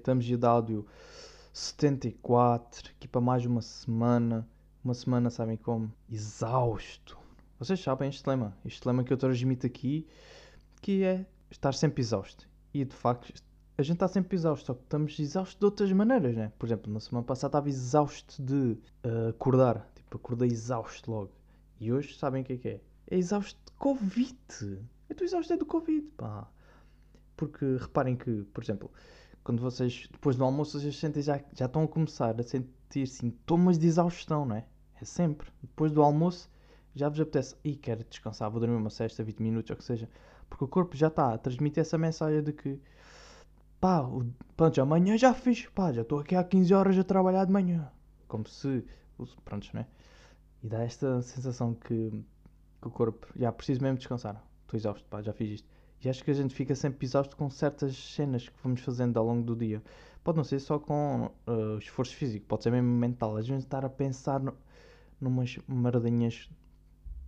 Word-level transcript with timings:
Estamos 0.00 0.24
de 0.24 0.46
áudio 0.46 0.86
74, 1.52 2.90
aqui 2.96 3.06
para 3.06 3.20
mais 3.20 3.44
uma 3.44 3.60
semana. 3.60 4.48
Uma 4.82 4.94
semana, 4.94 5.28
sabem 5.28 5.58
como? 5.58 5.92
Exausto. 6.10 7.18
Vocês 7.58 7.78
sabem 7.80 8.08
este 8.08 8.26
lema, 8.26 8.56
este 8.64 8.88
lema 8.88 9.04
que 9.04 9.12
eu 9.12 9.18
transmito 9.18 9.66
aqui, 9.66 10.06
que 10.80 11.04
é 11.04 11.26
estar 11.50 11.74
sempre 11.74 12.00
exausto. 12.00 12.48
E 12.72 12.82
de 12.82 12.94
facto, 12.94 13.30
a 13.76 13.82
gente 13.82 13.96
está 13.96 14.08
sempre 14.08 14.34
exausto, 14.36 14.68
só 14.68 14.74
que 14.74 14.84
estamos 14.84 15.18
exaustos 15.18 15.58
de 15.58 15.64
outras 15.66 15.92
maneiras, 15.92 16.34
né? 16.34 16.50
Por 16.58 16.64
exemplo, 16.64 16.90
na 16.90 16.98
semana 16.98 17.26
passada 17.26 17.50
estava 17.50 17.68
exausto 17.68 18.42
de 18.42 18.78
uh, 19.06 19.28
acordar, 19.28 19.86
tipo, 19.94 20.16
acordei 20.16 20.48
exausto 20.48 21.10
logo. 21.10 21.32
E 21.78 21.92
hoje, 21.92 22.16
sabem 22.16 22.40
o 22.40 22.44
que 22.46 22.54
é 22.54 22.56
que 22.56 22.68
é? 22.68 22.80
É 23.10 23.18
exausto 23.18 23.60
de 23.66 23.72
Covid. 23.72 24.34
Eu 24.62 24.78
estou 25.10 25.26
exausto 25.26 25.52
é 25.52 25.58
do 25.58 25.66
Covid, 25.66 26.10
pá. 26.16 26.50
Porque 27.36 27.76
reparem 27.78 28.16
que, 28.16 28.44
por 28.44 28.64
exemplo, 28.64 28.90
quando 29.42 29.60
vocês, 29.60 30.08
depois 30.10 30.36
do 30.36 30.44
almoço, 30.44 30.78
vocês 30.78 30.96
sentem 30.98 31.22
já, 31.22 31.40
já 31.54 31.66
estão 31.66 31.84
a 31.84 31.88
começar 31.88 32.38
a 32.38 32.42
sentir 32.42 33.06
sintomas 33.06 33.78
de 33.78 33.86
exaustão, 33.86 34.44
não 34.44 34.56
é? 34.56 34.66
É 35.00 35.04
sempre. 35.04 35.48
Depois 35.62 35.92
do 35.92 36.02
almoço, 36.02 36.50
já 36.94 37.08
vos 37.08 37.20
apetece, 37.20 37.56
e 37.64 37.74
quero 37.76 38.04
descansar, 38.04 38.50
vou 38.50 38.60
dormir 38.60 38.76
uma 38.76 38.90
sexta, 38.90 39.24
20 39.24 39.42
minutos, 39.42 39.70
ou 39.70 39.74
o 39.74 39.78
que 39.78 39.84
seja. 39.84 40.08
Porque 40.48 40.64
o 40.64 40.68
corpo 40.68 40.96
já 40.96 41.08
está 41.08 41.34
a 41.34 41.38
transmitir 41.38 41.80
essa 41.80 41.96
mensagem 41.96 42.42
de 42.42 42.52
que, 42.52 42.80
pá, 43.80 44.02
o, 44.02 44.26
pronto, 44.56 44.80
amanhã 44.80 45.16
já 45.16 45.32
fiz, 45.32 45.66
pá, 45.66 45.92
já 45.92 46.02
estou 46.02 46.18
aqui 46.18 46.34
há 46.34 46.44
15 46.44 46.74
horas 46.74 46.98
a 46.98 47.04
trabalhar 47.04 47.44
de 47.44 47.52
manhã. 47.52 47.90
Como 48.28 48.46
se, 48.46 48.84
pronto, 49.44 49.68
não 49.72 49.80
é? 49.80 49.86
E 50.62 50.68
dá 50.68 50.82
esta 50.82 51.22
sensação 51.22 51.74
que, 51.74 52.24
que 52.82 52.88
o 52.88 52.90
corpo, 52.90 53.26
já 53.36 53.50
preciso 53.50 53.82
mesmo 53.82 53.96
descansar. 53.96 54.44
Estou 54.62 54.78
exausto, 54.78 55.08
pá, 55.08 55.22
já 55.22 55.32
fiz 55.32 55.50
isto. 55.50 55.68
E 56.02 56.08
acho 56.08 56.24
que 56.24 56.30
a 56.30 56.34
gente 56.34 56.54
fica 56.54 56.74
sempre 56.74 57.06
exausto 57.06 57.36
com 57.36 57.50
certas 57.50 57.94
cenas 57.96 58.48
que 58.48 58.54
vamos 58.62 58.80
fazendo 58.80 59.18
ao 59.18 59.26
longo 59.26 59.42
do 59.42 59.54
dia. 59.54 59.82
Pode 60.24 60.36
não 60.36 60.44
ser 60.44 60.58
só 60.58 60.78
com 60.78 61.30
uh, 61.46 61.78
esforço 61.78 62.14
físico, 62.14 62.46
pode 62.46 62.62
ser 62.62 62.70
mesmo 62.70 62.88
mental. 62.88 63.36
Às 63.36 63.46
vezes 63.46 63.64
estar 63.64 63.84
a 63.84 63.88
pensar 63.88 64.40
no, 64.40 64.54
numas 65.20 65.58
maradinhas, 65.66 66.48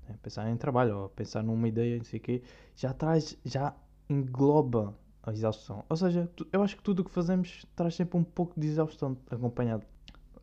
né? 0.09 0.17
pensar 0.23 0.49
em 0.49 0.57
trabalho 0.57 0.97
ou 0.97 1.09
pensar 1.11 1.43
numa 1.43 1.69
ideia, 1.69 1.99
não 1.99 2.05
sei 2.05 2.19
o 2.19 2.23
quê, 2.23 2.43
já 2.75 2.95
traz, 2.95 3.37
já 3.45 3.75
engloba 4.09 4.97
a 5.23 5.33
exaustão. 5.33 5.85
Ou 5.89 5.97
seja, 5.97 6.31
eu 6.51 6.63
acho 6.63 6.77
que 6.77 6.83
tudo 6.83 7.01
o 7.01 7.05
que 7.05 7.11
fazemos 7.11 7.67
traz 7.77 7.95
sempre 7.95 8.19
um 8.19 8.25
pouco 8.25 8.59
de 8.59 8.67
exaustão 8.67 9.17
acompanhado. 9.31 9.85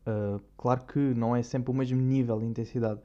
Uh, 0.06 0.40
claro 0.56 0.84
que 0.84 0.98
não 0.98 1.34
é 1.34 1.42
sempre 1.42 1.70
o 1.70 1.74
mesmo 1.74 2.00
nível 2.00 2.38
de 2.38 2.46
intensidade 2.46 3.00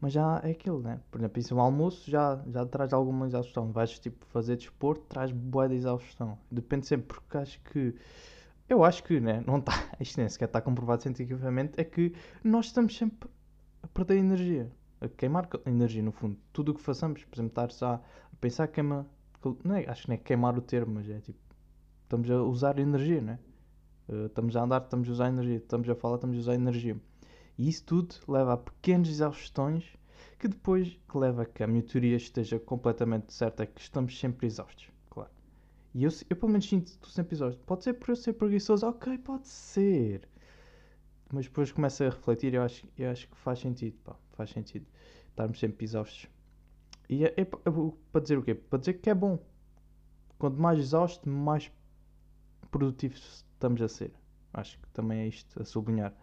mas 0.00 0.12
já 0.12 0.40
é 0.44 0.50
aquilo, 0.50 0.80
né? 0.80 1.00
Por 1.10 1.20
exemplo, 1.20 1.38
isso 1.38 1.54
um 1.54 1.60
almoço 1.60 2.10
já, 2.10 2.42
já 2.50 2.66
traz 2.66 2.92
alguma 2.92 3.26
exaustão. 3.26 3.72
Vais 3.72 3.98
tipo 3.98 4.24
fazer 4.26 4.56
desporto, 4.56 5.04
traz 5.08 5.32
boa 5.32 5.68
de 5.68 5.76
exaustão. 5.76 6.38
Depende 6.50 6.86
sempre, 6.86 7.06
porque 7.06 7.38
acho 7.38 7.60
que. 7.62 7.94
Eu 8.68 8.84
acho 8.84 9.02
que, 9.04 9.20
né? 9.20 9.42
Não 9.46 9.58
está. 9.58 9.72
Isto 10.00 10.18
nem 10.18 10.28
sequer 10.28 10.46
está 10.46 10.60
comprovado 10.60 11.02
cientificamente. 11.02 11.80
É 11.80 11.84
que 11.84 12.12
nós 12.42 12.66
estamos 12.66 12.96
sempre 12.96 13.28
a 13.82 13.86
perder 13.86 14.18
energia. 14.18 14.70
A 15.00 15.08
queimar 15.08 15.48
energia, 15.66 16.02
no 16.02 16.12
fundo. 16.12 16.36
Tudo 16.52 16.72
o 16.72 16.74
que 16.74 16.80
façamos, 16.80 17.24
por 17.24 17.36
exemplo, 17.36 17.50
estar 17.50 17.70
só 17.70 17.94
a 17.94 18.36
pensar 18.40 18.66
que 18.66 18.74
queima. 18.74 19.06
Não 19.62 19.74
é, 19.74 19.88
acho 19.88 20.02
que 20.02 20.08
não 20.08 20.14
é 20.14 20.18
queimar 20.18 20.56
o 20.58 20.62
termo, 20.62 20.94
mas 20.94 21.08
é 21.08 21.20
tipo. 21.20 21.38
Estamos 22.02 22.30
a 22.30 22.42
usar 22.42 22.78
energia, 22.78 23.20
né? 23.20 23.38
Uh, 24.08 24.26
estamos 24.26 24.54
a 24.56 24.62
andar, 24.62 24.82
estamos 24.82 25.08
a 25.08 25.12
usar 25.12 25.28
energia. 25.28 25.56
Estamos 25.56 25.88
a 25.88 25.94
falar, 25.94 26.16
estamos 26.16 26.36
a 26.36 26.40
usar 26.40 26.54
energia. 26.54 26.96
E 27.56 27.68
isso 27.68 27.84
tudo 27.84 28.14
leva 28.26 28.54
a 28.54 28.56
pequenas 28.56 29.08
exaustões 29.08 29.84
que 30.38 30.48
depois 30.48 30.98
leva 31.14 31.42
a 31.42 31.46
que 31.46 31.62
a 31.62 31.66
minha 31.66 31.82
teoria 31.82 32.16
esteja 32.16 32.58
completamente 32.58 33.32
certa, 33.32 33.64
que 33.66 33.80
estamos 33.80 34.18
sempre 34.18 34.46
exaustos, 34.46 34.90
claro. 35.08 35.30
E 35.94 36.04
eu, 36.04 36.10
eu 36.28 36.36
pelo 36.36 36.52
menos 36.52 36.68
sinto 36.68 36.88
estou 36.88 37.08
sempre 37.08 37.34
exausto. 37.34 37.62
Pode 37.64 37.84
ser 37.84 37.94
por 37.94 38.10
eu 38.10 38.16
ser 38.16 38.34
preguiçoso, 38.34 38.86
ok, 38.86 39.16
pode 39.18 39.46
ser. 39.48 40.28
Mas 41.32 41.46
depois 41.46 41.72
começo 41.72 42.04
a 42.04 42.10
refletir 42.10 42.54
eu 42.54 42.62
acho, 42.62 42.86
eu 42.98 43.10
acho 43.10 43.28
que 43.28 43.36
faz 43.36 43.60
sentido, 43.60 43.96
pá, 44.04 44.16
faz 44.32 44.50
sentido 44.50 44.86
estarmos 45.30 45.58
sempre 45.58 45.84
exaustos. 45.84 46.28
E 47.08 47.24
é, 47.24 47.34
é, 47.36 47.40
é, 47.40 47.46
para 48.12 48.20
dizer 48.20 48.38
o 48.38 48.42
quê? 48.42 48.54
Para 48.54 48.78
dizer 48.78 48.94
que 48.94 49.10
é 49.10 49.14
bom. 49.14 49.38
Quanto 50.38 50.60
mais 50.60 50.78
exausto, 50.78 51.28
mais 51.28 51.70
produtivos 52.70 53.44
estamos 53.52 53.80
a 53.80 53.88
ser. 53.88 54.12
Acho 54.52 54.78
que 54.78 54.88
também 54.90 55.20
é 55.20 55.26
isto 55.26 55.60
a 55.60 55.64
sublinhar. 55.64 56.14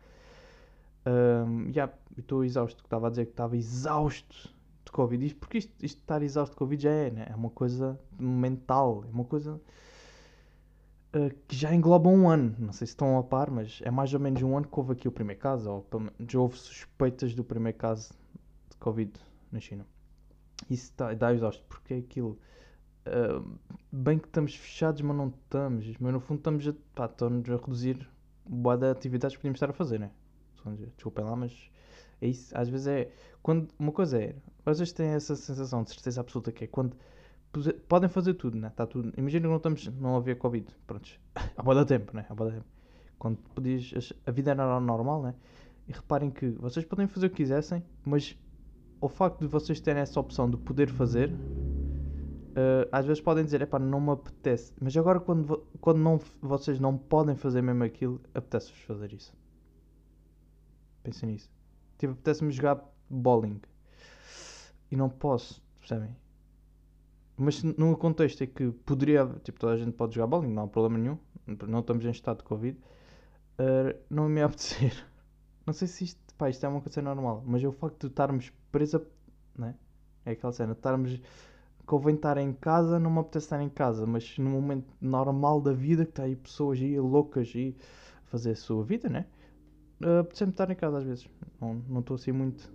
Um, 1.06 1.70
yeah, 1.70 1.92
estou 2.18 2.44
exausto. 2.44 2.84
Estava 2.84 3.08
a 3.08 3.10
dizer 3.10 3.26
que 3.26 3.32
estava 3.32 3.58
exausto 3.58 4.54
de 4.86 4.92
Covid. 4.92 5.26
Isto, 5.26 5.40
porque 5.40 5.58
isto, 5.58 5.74
isto 5.84 6.00
estar 6.00 6.22
exausto 6.22 6.54
de 6.54 6.58
Covid 6.58 6.84
já 6.84 6.92
é, 6.92 7.10
né? 7.10 7.28
é 7.30 7.36
uma 7.36 7.50
coisa 7.50 8.00
mental, 8.20 9.04
é 9.08 9.12
uma 9.12 9.26
coisa 9.26 9.60
uh, 11.16 11.36
que 11.48 11.56
já 11.56 11.74
engloba 11.74 12.10
um 12.10 12.30
ano. 12.30 12.56
Não 12.60 12.74
sei 12.74 12.88
se 12.88 12.94
estão 12.94 13.18
a 13.18 13.24
par, 13.24 13.50
mas 13.50 13.80
é 13.84 13.92
mais 13.92 14.14
ou 14.14 14.20
menos 14.20 14.42
um 14.42 14.56
ano 14.58 14.68
que 14.68 14.80
houve 14.80 14.94
aqui 14.94 15.08
o 15.08 15.12
primeiro 15.12 15.42
caso, 15.42 15.70
ou 15.70 15.88
já 16.28 16.40
houve 16.40 16.58
suspeitas 16.58 17.34
do 17.34 17.44
primeiro 17.44 17.78
caso 17.78 18.14
de 18.70 18.78
Covid 18.78 19.14
na 19.52 19.60
China. 19.60 19.86
Isso 20.70 20.94
dá, 20.96 21.14
dá 21.14 21.34
exausto, 21.34 21.64
porque 21.68 21.94
é 21.94 21.98
aquilo. 21.98 22.38
Uh, 23.04 23.58
bem 23.92 24.20
que 24.20 24.28
estamos 24.28 24.56
fechados, 24.56 25.02
mas 25.02 25.18
não 25.18 25.30
estamos. 25.30 25.98
Mas 26.00 26.14
no 26.14 26.20
fundo 26.20 26.38
estamos 26.38 26.68
a, 26.68 26.74
pá, 26.94 27.06
estamos 27.06 27.50
a 27.50 27.56
reduzir 27.56 28.08
boa 28.46 28.78
de 28.78 28.90
atividades 28.90 29.36
que 29.36 29.42
podíamos 29.42 29.58
estar 29.58 29.70
a 29.70 29.74
fazer, 29.74 30.00
né? 30.00 30.12
Desculpem 30.96 31.26
lá, 31.26 31.36
mas 31.36 31.72
é 32.22 32.28
isso. 32.28 32.56
Às 32.58 32.70
vezes 32.70 32.88
é. 32.88 33.12
Quando, 33.42 33.68
uma 33.80 33.92
coisa 33.92 34.22
é. 34.22 34.36
Às 34.66 34.80
vezes 34.80 34.94
têm 34.94 35.08
essa 35.08 35.36
sensação 35.36 35.84
de 35.84 35.90
certeza 35.90 36.22
absoluta 36.22 36.52
que 36.52 36.66
é 36.66 36.68
quando. 36.68 36.96
Podem 37.88 38.10
fazer 38.10 38.36
tudo, 38.36 38.58
né? 38.58 38.70
Está 38.70 38.86
tudo. 38.86 39.12
Imagina 39.18 39.42
que 39.42 39.50
não, 39.50 39.58
estamos, 39.58 39.88
não 40.00 40.16
havia 40.16 40.36
Covid. 40.36 40.68
Prontos. 40.88 41.20
Há 41.58 41.64
boa 41.64 41.86
tempo, 41.86 42.16
né? 42.16 42.26
Há 42.30 42.36
boa 42.36 42.52
tempo. 42.52 42.66
Quando 43.18 43.38
podias. 43.56 44.14
A 44.26 44.32
vida 44.32 44.52
era 44.52 44.80
normal, 44.80 45.24
né? 45.24 45.36
E 45.88 45.92
reparem 45.92 46.30
que 46.30 46.50
vocês 46.52 46.86
podem 46.86 47.08
fazer 47.08 47.28
o 47.28 47.30
que 47.30 47.38
quisessem, 47.38 47.84
mas 48.06 48.38
o 49.02 49.10
facto 49.10 49.40
de 49.40 49.48
vocês 49.48 49.82
terem 49.82 50.02
essa 50.02 50.20
opção 50.20 50.50
de 50.50 50.56
poder 50.58 50.88
fazer. 50.88 51.32
Uh, 51.32 52.84
às 52.92 53.06
vezes 53.06 53.22
podem 53.22 53.46
dizer, 53.46 53.62
epá, 53.62 53.80
não 53.80 54.00
me 54.00 54.12
apetece. 54.12 54.74
Mas 54.80 54.96
agora 54.96 55.20
quando, 55.20 55.66
quando 55.80 55.98
não, 55.98 56.20
vocês 56.42 56.80
não 56.80 56.98
podem 56.98 57.36
fazer 57.36 57.62
mesmo 57.62 57.84
aquilo, 57.84 58.22
apetece-vos 58.34 58.80
fazer 58.82 59.14
isso. 59.14 59.34
Pensem 61.04 61.30
nisso. 61.30 61.50
Tipo, 61.98 62.14
apetece-me 62.14 62.52
jogar 62.52 62.84
bowling. 63.10 63.60
E 64.90 64.96
não 64.96 65.10
posso, 65.10 65.62
percebem? 65.80 66.16
Mas 67.38 67.64
num 67.64 67.96
contexto 67.96 68.44
em 68.44 68.48
que 68.48 68.72
poderia, 68.72 69.26
tipo, 69.44 69.60
toda 69.60 69.74
a 69.74 69.78
gente 69.78 69.94
pode 69.94 70.14
jogar 70.14 70.28
bowling, 70.28 70.54
não 70.54 70.64
há 70.64 70.68
problema 70.68 70.98
nenhum, 70.98 71.18
não 71.68 71.80
estamos 71.80 72.06
em 72.06 72.12
estado 72.12 72.38
de 72.40 72.44
Covid, 72.44 72.78
uh, 72.78 74.00
não 74.10 74.30
me 74.30 74.42
apetecer. 74.44 74.94
Não 75.66 75.74
sei 75.74 75.88
se 75.88 76.04
isto, 76.04 76.20
pá, 76.36 76.50
isto 76.50 76.66
é 76.66 76.70
uma 76.70 76.82
coisa 76.82 77.02
normal, 77.02 77.44
mas 77.46 77.64
é 77.64 77.68
o 77.68 77.72
facto 77.72 78.02
de 78.02 78.08
estarmos 78.08 78.52
presa, 78.72 79.06
né? 79.58 79.76
É 80.26 80.32
aquela 80.32 80.54
cena, 80.54 80.74
estarmos, 80.74 81.20
convém 81.86 82.16
estar 82.16 82.38
em 82.38 82.54
casa, 82.54 83.00
não 83.00 83.10
me 83.10 83.20
apetece 83.20 83.46
estar 83.46 83.62
em 83.62 83.70
casa, 83.70 84.06
mas 84.06 84.38
no 84.38 84.50
momento 84.50 84.94
normal 85.00 85.62
da 85.62 85.72
vida, 85.72 86.06
que 86.06 86.12
está 86.12 86.24
aí 86.24 86.36
pessoas 86.36 86.80
aí 86.80 87.00
loucas 87.00 87.54
e 87.56 87.76
fazer 88.26 88.52
a 88.52 88.56
sua 88.56 88.84
vida, 88.84 89.10
né? 89.10 89.26
Uh, 90.02 90.28
sempre 90.36 90.54
estar 90.54 90.70
em 90.72 90.76
casa 90.76 90.98
às 90.98 91.04
vezes. 91.04 91.30
Não 91.60 92.00
estou 92.00 92.16
assim 92.16 92.32
muito. 92.32 92.74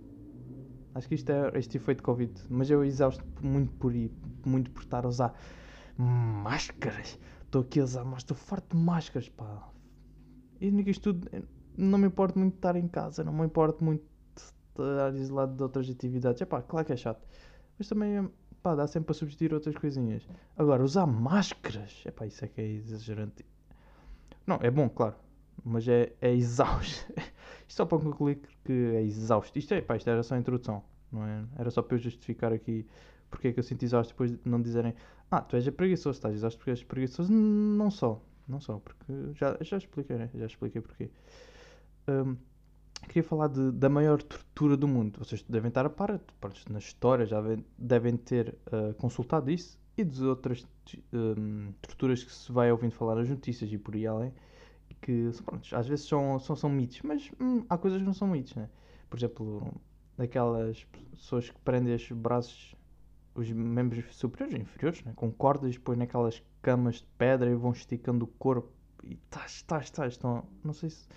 Acho 0.95 1.09
que 1.09 1.15
isto 1.15 1.29
é 1.29 1.51
este 1.59 1.77
efeito 1.77 2.01
Covid. 2.01 2.31
Mas 2.49 2.69
eu 2.69 2.83
exausto 2.83 3.23
muito 3.41 3.71
por 3.73 3.93
ir, 3.93 4.11
muito 4.45 4.71
por 4.71 4.81
estar 4.81 5.05
a 5.05 5.09
usar 5.09 5.37
máscaras. 5.97 7.19
Estou 7.43 7.61
aqui 7.61 7.79
a 7.81 7.83
usar, 7.83 8.05
mas 8.05 8.19
estou 8.19 8.35
farto 8.35 8.75
de 8.75 8.81
máscaras, 8.81 9.27
pá. 9.29 9.69
E 10.59 10.67
isto 10.89 11.13
tudo, 11.13 11.29
não 11.77 11.97
me 11.97 12.07
importa 12.07 12.39
muito 12.39 12.55
estar 12.55 12.75
em 12.75 12.87
casa, 12.87 13.23
não 13.23 13.33
me 13.33 13.45
importa 13.45 13.83
muito 13.83 14.03
estar 14.35 15.13
isolado 15.15 15.55
de 15.55 15.63
outras 15.63 15.89
atividades. 15.89 16.41
É 16.41 16.45
pá, 16.45 16.61
claro 16.61 16.85
que 16.85 16.93
é 16.93 16.97
chato. 16.97 17.27
Mas 17.77 17.87
também, 17.89 18.29
pá, 18.63 18.73
dá 18.73 18.87
sempre 18.87 19.07
para 19.07 19.15
substituir 19.15 19.53
outras 19.53 19.75
coisinhas. 19.75 20.27
Agora, 20.55 20.83
usar 20.83 21.05
máscaras, 21.05 22.01
é 22.05 22.11
pá, 22.11 22.25
isso 22.25 22.43
é 22.43 22.47
que 22.47 22.61
é 22.61 22.67
exagerante. 22.67 23.45
Não, 24.45 24.59
é 24.61 24.71
bom, 24.71 24.89
claro 24.89 25.26
mas 25.63 25.87
é, 25.87 26.13
é 26.21 26.33
exausto. 26.33 27.11
isto 27.67 27.77
só 27.77 27.85
para 27.85 27.99
concluir 27.99 28.41
que 28.63 28.73
é 28.95 29.03
exausto. 29.03 29.57
Isto, 29.57 29.73
é, 29.73 29.81
pá, 29.81 29.97
isto 29.97 30.09
era 30.09 30.23
só 30.23 30.35
a 30.35 30.37
introdução, 30.37 30.83
não 31.11 31.25
é? 31.25 31.43
Era 31.57 31.69
só 31.71 31.81
para 31.81 31.95
eu 31.95 31.99
justificar 31.99 32.53
aqui 32.53 32.85
porque 33.29 33.49
é 33.49 33.53
que 33.53 33.59
eu 33.59 33.63
sinto 33.63 33.83
exausto 33.83 34.13
depois 34.13 34.31
de 34.31 34.39
não 34.45 34.61
dizerem 34.61 34.93
ah, 35.29 35.41
tu 35.41 35.57
és 35.57 35.69
preguiçoso, 35.69 36.17
estás 36.17 36.33
exausto 36.33 36.57
porque 36.57 36.71
és 36.71 36.83
preguiçoso. 36.83 37.31
Não 37.31 37.91
só, 37.91 38.21
não 38.47 38.61
só, 38.61 38.79
porque 38.79 39.33
já, 39.33 39.57
já 39.61 39.77
expliquei, 39.77 40.17
né? 40.17 40.29
Já 40.33 40.45
expliquei 40.45 40.81
porque. 40.81 41.09
Um, 42.07 42.37
queria 43.07 43.23
falar 43.23 43.47
de, 43.47 43.71
da 43.71 43.89
maior 43.89 44.21
tortura 44.21 44.77
do 44.77 44.87
mundo. 44.87 45.19
Vocês 45.19 45.43
devem 45.43 45.67
estar 45.69 45.85
a 45.85 45.89
par, 45.89 46.19
na 46.69 46.79
história 46.79 47.25
já 47.25 47.41
devem 47.77 48.15
ter 48.17 48.57
uh, 48.67 48.93
consultado 48.95 49.51
isso 49.51 49.77
e 49.97 50.03
de 50.03 50.23
outras 50.23 50.65
um, 51.13 51.73
torturas 51.81 52.23
que 52.23 52.31
se 52.31 52.51
vai 52.51 52.71
ouvindo 52.71 52.91
falar 52.91 53.15
nas 53.15 53.29
notícias 53.29 53.71
e 53.71 53.77
por 53.77 53.95
aí 53.95 54.07
além 54.07 54.33
que 55.01 55.29
pronto, 55.45 55.75
às 55.75 55.87
vezes 55.87 56.05
são, 56.05 56.39
são, 56.39 56.55
são 56.55 56.69
mitos, 56.69 57.01
mas 57.03 57.31
hum, 57.39 57.63
há 57.69 57.77
coisas 57.77 57.99
que 57.99 58.05
não 58.05 58.13
são 58.13 58.27
mitos, 58.27 58.55
né? 58.55 58.69
Por 59.09 59.17
exemplo, 59.17 59.73
daquelas 60.17 60.85
pessoas 61.11 61.49
que 61.49 61.59
prendem 61.61 61.95
os 61.95 62.11
braços, 62.11 62.75
os 63.35 63.49
membros 63.51 64.03
superiores 64.15 64.55
e 64.55 64.61
inferiores, 64.61 65.03
né? 65.03 65.13
com 65.15 65.31
cordas, 65.31 65.71
depois 65.71 65.97
naquelas 65.97 66.43
camas 66.61 66.95
de 66.95 67.07
pedra 67.17 67.49
e 67.49 67.55
vão 67.55 67.71
esticando 67.71 68.25
o 68.25 68.27
corpo 68.27 68.71
e 69.03 69.13
estás, 69.13 69.51
estás, 69.51 69.85
estás. 69.85 70.13
Estão, 70.13 70.43
não 70.63 70.73
sei 70.73 70.89
se 70.89 71.07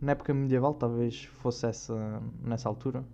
na 0.00 0.12
época 0.12 0.32
medieval 0.32 0.74
talvez 0.74 1.24
fosse 1.24 1.66
essa, 1.66 2.22
nessa 2.42 2.68
altura, 2.68 3.04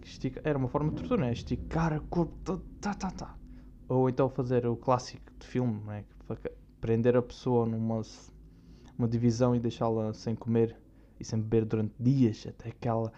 que 0.00 0.06
estica, 0.06 0.40
era 0.42 0.58
uma 0.58 0.68
forma 0.68 0.90
de 0.90 0.96
tortura, 0.96 1.26
né? 1.26 1.32
esticar 1.32 1.96
o 1.96 2.00
corpo, 2.02 2.34
todo, 2.42 2.64
tá, 2.80 2.94
tá, 2.94 3.10
tá. 3.10 3.36
Ou 3.88 4.08
então 4.08 4.28
fazer 4.28 4.66
o 4.66 4.74
clássico 4.74 5.30
de 5.38 5.46
filme, 5.46 5.80
né? 5.84 6.04
prender 6.80 7.16
a 7.16 7.22
pessoa 7.22 7.66
numa 7.66 8.02
uma 8.98 9.08
divisão 9.08 9.54
e 9.54 9.60
deixá-la 9.60 10.12
sem 10.14 10.34
comer 10.34 10.76
e 11.18 11.24
sem 11.24 11.40
beber 11.40 11.64
durante 11.64 11.94
dias, 11.98 12.46
até 12.46 12.70
que 12.70 12.88
ela 12.88 13.12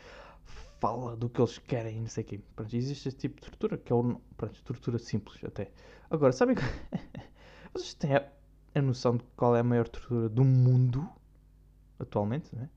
fala 0.81 1.17
do 1.17 1.29
que 1.29 1.41
eles 1.41 1.59
querem, 1.59 2.01
não 2.01 2.09
sei 2.09 2.25
o 2.25 2.27
quê. 2.27 2.41
Pronto, 2.55 2.75
existe 2.75 3.09
este 3.09 3.21
tipo 3.21 3.41
de 3.41 3.49
tortura, 3.49 3.77
que 3.77 3.93
é 3.93 3.97
o, 3.97 4.21
pronto, 4.37 4.63
tortura 4.63 4.99
simples 4.99 5.43
até. 5.45 5.71
Agora, 6.11 6.33
sabem 6.33 6.55
que... 6.55 6.63
Vocês 7.73 7.95
têm 7.95 8.15
a, 8.15 8.27
a, 8.75 8.83
noção 8.83 9.17
de 9.17 9.25
qual 9.37 9.55
é 9.55 9.61
a 9.61 9.65
maior 9.65 9.89
tortura 9.89 10.29
do 10.29 10.45
mundo, 10.45 11.09
atualmente, 11.99 12.55
né? 12.55 12.71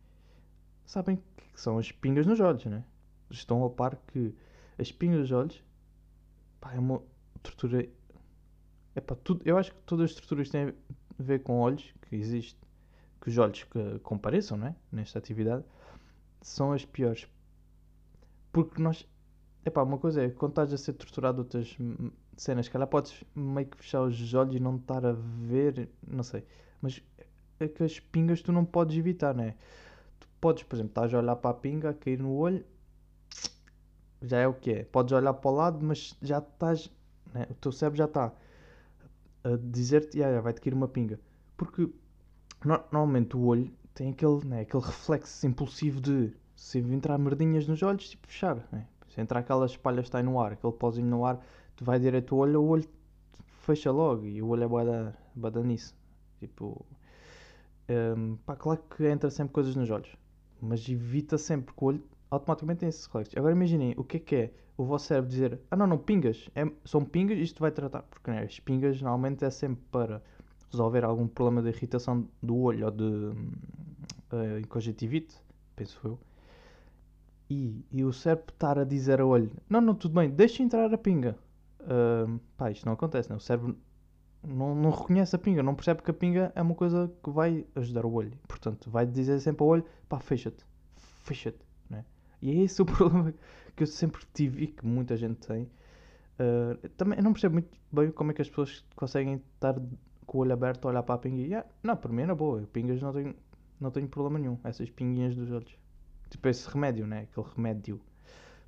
Sabem 0.86 1.18
que 1.38 1.62
são 1.62 1.78
as 1.78 1.92
pingas 1.92 2.26
nos 2.26 2.40
olhos, 2.40 2.66
né? 2.66 2.84
Estão 3.30 3.64
a 3.64 3.70
par 3.70 3.96
que 4.08 4.36
as 4.78 4.92
pingas 4.92 5.20
nos 5.20 5.32
olhos, 5.32 5.64
pá, 6.60 6.74
é 6.74 6.80
uma 6.80 7.02
tortura... 7.42 7.88
É 8.94 9.00
pá, 9.00 9.16
tudo, 9.16 9.42
eu 9.46 9.58
acho 9.58 9.72
que 9.72 9.82
todas 9.84 10.12
as 10.12 10.16
torturas 10.16 10.50
têm 10.50 10.70
a 10.70 11.24
ver 11.24 11.44
com 11.44 11.60
olhos, 11.60 11.94
que 12.02 12.16
existe, 12.16 12.60
que 13.22 13.30
os 13.30 13.38
olhos 13.38 13.64
que 13.64 14.00
compareçam, 14.00 14.58
né? 14.58 14.76
Nesta 14.92 15.20
atividade, 15.20 15.64
são 16.42 16.74
as 16.74 16.84
piores 16.84 17.28
porque 18.52 18.82
nós. 18.82 19.08
Epá, 19.66 19.84
uma 19.84 19.98
coisa 19.98 20.24
é 20.24 20.30
quando 20.30 20.52
estás 20.52 20.74
a 20.74 20.78
ser 20.78 20.94
torturado 20.94 21.40
outras 21.40 21.78
cenas, 22.36 22.68
que 22.68 22.74
calhar 22.74 22.88
podes 22.88 23.24
meio 23.36 23.68
que 23.68 23.78
fechar 23.78 24.02
os 24.02 24.34
olhos 24.34 24.56
e 24.56 24.60
não 24.60 24.76
estar 24.76 25.06
a 25.06 25.14
ver, 25.14 25.90
não 26.06 26.24
sei. 26.24 26.44
Mas 26.82 27.02
é 27.60 27.68
que 27.68 27.84
as 27.84 28.00
pingas 28.00 28.42
tu 28.42 28.52
não 28.52 28.66
podes 28.66 28.98
evitar, 28.98 29.36
né? 29.36 29.56
Tu 30.20 30.28
podes, 30.40 30.64
por 30.64 30.76
exemplo, 30.76 30.92
estás 30.92 31.14
a 31.14 31.20
olhar 31.20 31.36
para 31.36 31.52
a 31.52 31.54
pinga, 31.54 31.92
a 31.92 31.94
cair 31.94 32.20
no 32.20 32.34
olho, 32.34 32.66
já 34.22 34.40
é 34.40 34.48
o 34.48 34.54
que 34.54 34.72
é. 34.72 34.84
Podes 34.84 35.14
olhar 35.14 35.34
para 35.34 35.52
o 35.52 35.54
lado, 35.54 35.86
mas 35.86 36.16
já 36.22 36.40
estás. 36.40 36.90
Né? 37.34 37.46
O 37.52 37.54
teu 37.56 37.72
cérebro 37.72 37.98
já 38.00 38.06
está 38.06 38.34
a 39.44 39.50
dizer-te, 39.62 40.18
yeah, 40.18 40.42
vai-te 40.42 40.60
cair 40.60 40.74
uma 40.74 40.88
pinga. 40.88 41.20
Porque 41.56 41.88
normalmente 42.64 43.36
o 43.36 43.46
olho 43.46 43.72
tem 43.94 44.12
aquele, 44.12 44.46
né, 44.46 44.62
aquele 44.62 44.84
reflexo 44.84 45.46
impulsivo 45.46 46.00
de 46.00 46.34
se 46.56 46.80
entrar 46.80 47.18
merdinhas 47.18 47.68
nos 47.68 47.82
olhos, 47.82 48.10
tipo 48.10 48.28
fechar. 48.28 48.68
Né? 48.72 48.88
Se 49.10 49.20
entrar 49.20 49.40
aquelas 49.40 49.76
palhas 49.76 50.02
que 50.02 50.08
está 50.08 50.24
no 50.24 50.40
ar, 50.40 50.54
aquele 50.54 50.74
pozinho 50.74 51.08
no 51.08 51.26
ar, 51.26 51.40
tu 51.76 51.84
vai 51.84 52.00
direto 52.00 52.36
o 52.36 52.38
olho, 52.38 52.62
o 52.62 52.68
olho 52.68 52.88
fecha 53.62 53.92
logo 53.92 54.26
e 54.26 54.42
o 54.42 54.48
olho 54.48 54.64
é 54.64 54.68
bada, 54.68 55.18
bada 55.36 55.62
nisso. 55.62 55.96
Tipo, 56.40 56.86
um, 58.18 58.38
pá, 58.38 58.56
claro 58.56 58.82
que 58.96 59.06
entra 59.06 59.30
sempre 59.30 59.54
coisas 59.54 59.76
nos 59.76 59.90
olhos, 59.90 60.16
mas 60.62 60.88
evita 60.88 61.38
sempre 61.38 61.74
que 61.76 61.84
o 61.84 61.88
olho 61.88 62.04
automaticamente 62.30 62.80
tem 62.80 62.90
esse 62.90 63.06
reflexo. 63.06 63.38
Agora 63.38 63.54
imaginem 63.54 63.94
o 63.98 64.04
que 64.04 64.18
é 64.18 64.20
que 64.20 64.36
é 64.36 64.54
o 64.78 64.86
vosso 64.86 65.08
cérebro 65.08 65.30
dizer: 65.30 65.60
Ah, 65.70 65.76
não, 65.76 65.86
não, 65.86 65.98
pingas, 65.98 66.50
é, 66.56 66.66
são 66.86 67.04
pingas, 67.04 67.38
isto 67.38 67.60
vai 67.60 67.72
tratar. 67.72 68.04
Porque 68.04 68.32
né, 68.32 68.44
as 68.44 68.60
pingas 68.60 69.02
normalmente 69.02 69.44
é 69.44 69.50
sempre 69.50 69.84
para 69.92 70.24
resolver 70.72 71.04
algum 71.04 71.28
problema 71.28 71.62
de 71.62 71.76
irritação 71.76 72.28
do 72.42 72.58
olho 72.58 72.86
ou 72.86 72.92
de 72.92 73.04
uh, 73.04 74.68
conjuntivite, 74.70 75.36
penso 75.76 76.00
eu. 76.04 76.20
E, 77.50 77.86
e 77.92 78.04
o 78.04 78.14
cérebro 78.14 78.54
estar 78.54 78.80
a 78.80 78.84
dizer 78.86 79.20
a 79.20 79.26
olho: 79.26 79.52
Não, 79.70 79.82
não, 79.82 79.94
tudo 79.94 80.16
bem, 80.16 80.30
deixa 80.30 80.64
entrar 80.64 80.92
a 80.94 80.98
pinga. 80.98 81.38
Uh, 81.82 82.40
pá, 82.56 82.72
isto 82.72 82.86
não 82.86 82.94
acontece, 82.94 83.30
não. 83.30 83.38
O 83.38 83.42
cérebro 83.42 83.78
não, 84.42 84.74
não 84.74 84.90
reconhece 84.90 85.36
a 85.36 85.40
pinga, 85.40 85.62
não 85.62 85.76
percebe 85.76 86.02
que 86.02 86.12
a 86.12 86.14
pinga 86.14 86.52
é 86.56 86.62
uma 86.62 86.76
coisa 86.76 87.12
que 87.22 87.30
vai 87.30 87.66
ajudar 87.76 88.06
o 88.06 88.14
olho. 88.14 88.32
Portanto, 88.48 88.90
vai 88.90 89.06
dizer 89.06 89.40
sempre 89.42 89.64
ao 89.64 89.70
olho: 89.70 89.86
pá, 90.08 90.20
fecha-te, 90.20 90.66
fecha-te. 90.96 91.60
Né? 91.90 92.06
E 92.42 92.52
é 92.52 92.64
esse 92.64 92.82
o 92.82 92.86
problema 92.86 93.34
que 93.76 93.84
eu 93.84 93.88
sempre 93.88 94.22
tive 94.34 94.64
e 94.64 94.68
que 94.68 94.86
muita 94.86 95.18
gente 95.18 95.46
tem. 95.46 95.64
Uh, 96.40 96.90
também 96.96 97.20
eu 97.20 97.24
não 97.24 97.34
percebo 97.34 97.54
muito 97.54 97.78
bem 97.92 98.10
como 98.12 98.32
é 98.32 98.34
que 98.34 98.42
as 98.42 98.50
pessoas 98.50 98.84
conseguem 98.96 99.42
estar 99.56 99.76
com 100.32 100.38
o 100.38 100.42
olho 100.42 100.54
aberto 100.54 100.86
a 100.86 100.92
olhar 100.92 101.04
para 101.04 101.20
a 101.22 101.28
e 101.28 101.48
yeah, 101.48 101.68
não, 101.84 101.98
para 101.98 102.10
mim 102.10 102.22
é 102.22 102.34
boa, 102.34 102.62
pingas 102.72 103.02
não 103.02 103.12
tenho, 103.12 103.36
não 103.78 103.92
tenho 103.92 104.08
problema 104.08 104.40
nenhum, 104.40 104.58
essas 104.64 104.90
pinguinhas 104.90 105.36
dos 105.36 105.52
olhos. 105.52 105.78
Tipo 106.30 106.48
esse 106.48 106.70
remédio, 106.70 107.06
né? 107.06 107.28
Aquele 107.30 107.48
remédio. 107.54 108.00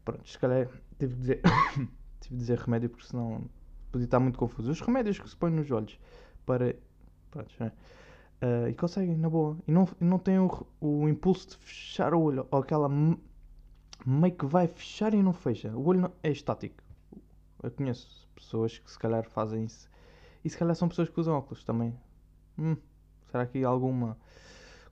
Pronto, 0.03 0.27
se 0.27 0.37
calhar 0.37 0.67
tive 0.99 1.13
de 1.13 1.19
dizer, 1.21 1.41
tive 2.19 2.35
de 2.35 2.37
dizer 2.37 2.57
remédio 2.59 2.89
porque 2.89 3.07
senão 3.07 3.49
podia 3.93 4.03
estar 4.03 4.19
muito 4.19 4.37
confuso. 4.37 4.71
Os 4.71 4.81
remédios 4.81 5.17
que 5.17 5.29
se 5.29 5.37
põem 5.37 5.53
nos 5.53 5.71
olhos 5.71 5.97
para. 6.45 6.75
Pronto, 7.31 7.55
né? 7.57 7.71
Uh, 8.41 8.67
e 8.67 8.73
conseguem, 8.73 9.15
na 9.15 9.29
boa. 9.29 9.57
E 9.65 9.71
não, 9.71 9.87
não 10.01 10.19
têm 10.19 10.39
o, 10.39 10.67
o 10.81 11.07
impulso 11.07 11.51
de 11.51 11.55
fechar 11.59 12.13
o 12.13 12.19
olho. 12.19 12.45
Ou 12.51 12.59
aquela 12.59 12.89
meio 14.05 14.35
que 14.35 14.45
vai 14.45 14.67
fechar 14.67 15.13
e 15.13 15.23
não 15.23 15.31
fecha. 15.31 15.73
O 15.73 15.87
olho 15.87 16.01
não, 16.01 16.11
é 16.21 16.29
estático. 16.29 16.83
Eu 17.63 17.71
conheço 17.71 18.27
pessoas 18.35 18.77
que 18.77 18.91
se 18.91 18.99
calhar 18.99 19.23
fazem 19.29 19.63
isso. 19.63 19.92
E 20.43 20.49
se 20.49 20.57
calhar 20.57 20.75
são 20.75 20.89
pessoas 20.89 21.09
que 21.09 21.19
usam 21.19 21.35
óculos 21.35 21.63
também. 21.63 21.93
Hum, 22.57 22.75
será 23.31 23.45
que 23.45 23.63
há 23.63 23.67
alguma 23.67 24.17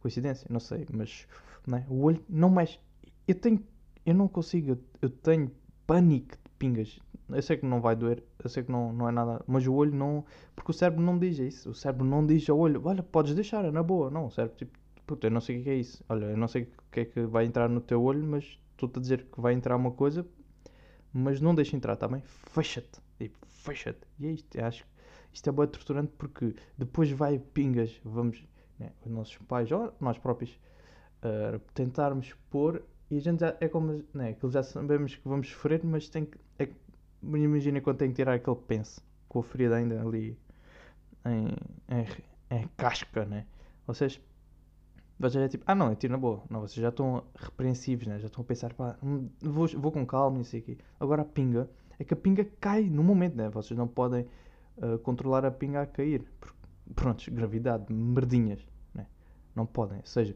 coincidência? 0.02 0.48
Não 0.50 0.60
sei, 0.60 0.86
mas 0.92 1.28
né? 1.68 1.86
O 1.90 2.04
olho 2.04 2.24
não 2.30 2.50
mexe. 2.50 2.80
Eu 3.28 3.36
tenho. 3.36 3.64
Eu 4.06 4.16
não 4.16 4.28
consigo. 4.28 4.78
Eu 5.02 5.10
tenho 5.10 5.52
pânico 5.86 6.36
de 6.36 6.52
pingas. 6.58 7.00
Eu 7.30 7.42
sei 7.42 7.58
que 7.58 7.66
não 7.66 7.80
vai 7.80 7.96
doer, 7.96 8.24
eu 8.44 8.50
sei 8.50 8.64
que 8.64 8.72
não, 8.72 8.92
não 8.92 9.08
é 9.08 9.12
nada. 9.12 9.44
Mas 9.48 9.66
o 9.66 9.74
olho 9.74 9.94
não. 9.94 10.26
Porque 10.56 10.72
o 10.72 10.74
cérebro 10.74 11.02
não 11.04 11.18
diz 11.18 11.38
isso. 11.40 11.70
O 11.70 11.74
cérebro 11.74 12.06
não 12.06 12.26
diz 12.26 12.50
ao 12.50 12.58
olho: 12.58 12.82
Olha, 12.86 13.04
podes 13.04 13.34
deixar, 13.36 13.64
é 13.66 13.72
na 13.72 13.84
boa. 13.84 14.10
Não, 14.10 14.26
o 14.28 14.32
cérebro 14.32 14.58
tipo. 14.58 14.80
Puta, 15.06 15.28
eu 15.28 15.32
não 15.32 15.42
sei 15.42 15.60
o 15.60 15.64
que 15.64 15.70
é 15.70 15.76
isso. 15.76 16.04
Olha, 16.08 16.26
eu 16.26 16.38
não 16.38 16.48
sei 16.48 16.64
o 16.64 16.68
que 16.92 17.00
é 17.02 17.06
que 17.06 17.22
vai 17.26 17.46
entrar 17.46 17.68
no 17.70 17.82
teu 17.82 18.02
olho, 18.02 18.24
mas 18.24 18.58
estou-te 18.72 18.98
a 18.98 19.02
dizer 19.02 19.26
que 19.26 19.42
vai 19.42 19.54
entrar 19.54 19.76
uma 19.76 19.92
coisa, 19.92 20.26
mas 21.14 21.42
não 21.42 21.54
deixa 21.54 21.76
entrar, 21.76 21.96
tá 21.98 22.08
bem? 22.08 22.22
Fecha-te. 22.26 23.02
Tipo, 23.18 23.38
fecha-te. 23.46 24.00
E 24.20 24.28
é 24.28 24.32
isto. 24.32 24.58
Eu 24.58 24.66
acho 24.66 24.84
que 24.84 24.91
isto 25.34 25.50
é 25.50 25.52
boa 25.52 25.68
torturante 25.68 26.12
porque 26.18 26.56
depois 26.78 27.12
vai 27.12 27.40
pingas. 27.40 28.00
Vamos. 28.04 28.44
Né, 28.80 28.92
os 29.06 29.12
nossos 29.12 29.38
pais, 29.38 29.72
ou 29.72 29.94
nós 30.00 30.18
próprios 30.18 30.60
uh, 31.24 31.60
tentarmos 31.74 32.34
pôr 32.50 32.84
e 33.12 33.18
a 33.18 33.20
gente 33.20 33.42
já 33.42 33.58
é 33.60 33.68
como 33.68 34.04
né, 34.14 34.30
aquilo 34.30 34.50
já 34.50 34.64
sabemos 34.64 35.16
que 35.16 35.28
vamos 35.28 35.50
sofrer, 35.50 35.82
mas 35.84 36.08
tem 36.08 36.24
que. 36.26 36.38
É, 36.58 36.70
imagina 37.22 37.82
quando 37.82 37.98
tem 37.98 38.10
que 38.10 38.16
tirar 38.16 38.36
aquele 38.36 38.56
penso 38.56 39.02
com 39.28 39.40
a 39.40 39.44
ferida 39.44 39.76
ainda 39.76 40.02
ali 40.02 40.38
em, 41.26 41.48
em, 41.94 42.58
em 42.58 42.68
casca, 42.78 43.26
né? 43.26 43.46
Vocês. 43.86 44.20
Vocês 45.20 45.44
é 45.44 45.48
tipo, 45.50 45.64
ah 45.68 45.76
não, 45.76 45.92
é 45.92 45.96
tiro 45.96 46.14
na 46.14 46.18
boa. 46.18 46.42
Não, 46.50 46.62
vocês 46.62 46.82
já 46.82 46.88
estão 46.88 47.24
repreensivos, 47.36 48.08
né? 48.08 48.18
Já 48.18 48.28
estão 48.28 48.44
a 48.44 48.46
pensar, 48.46 48.74
pá, 48.74 48.98
hum, 49.04 49.30
vou, 49.42 49.68
vou 49.68 49.92
com 49.92 50.06
calma 50.06 50.40
e 50.40 50.46
sei 50.46 50.62
aqui. 50.62 50.78
Agora 50.98 51.22
a 51.22 51.26
pinga, 51.26 51.70
é 52.00 52.06
que 52.06 52.14
a 52.14 52.18
pinga 52.18 52.46
cai 52.60 52.84
no 52.84 53.04
momento, 53.04 53.36
né? 53.36 53.50
Vocês 53.50 53.78
não 53.78 53.90
podem 53.90 54.26
controlar 55.04 55.46
a 55.46 55.52
pinga 55.52 55.82
a 55.82 55.86
cair. 55.86 56.24
Prontos, 56.96 57.28
gravidade, 57.30 57.92
merdinhas, 57.94 58.66
né? 58.94 59.08
Não 59.56 59.66
podem. 59.66 60.00
Ou 60.00 60.06
seja, 60.06 60.36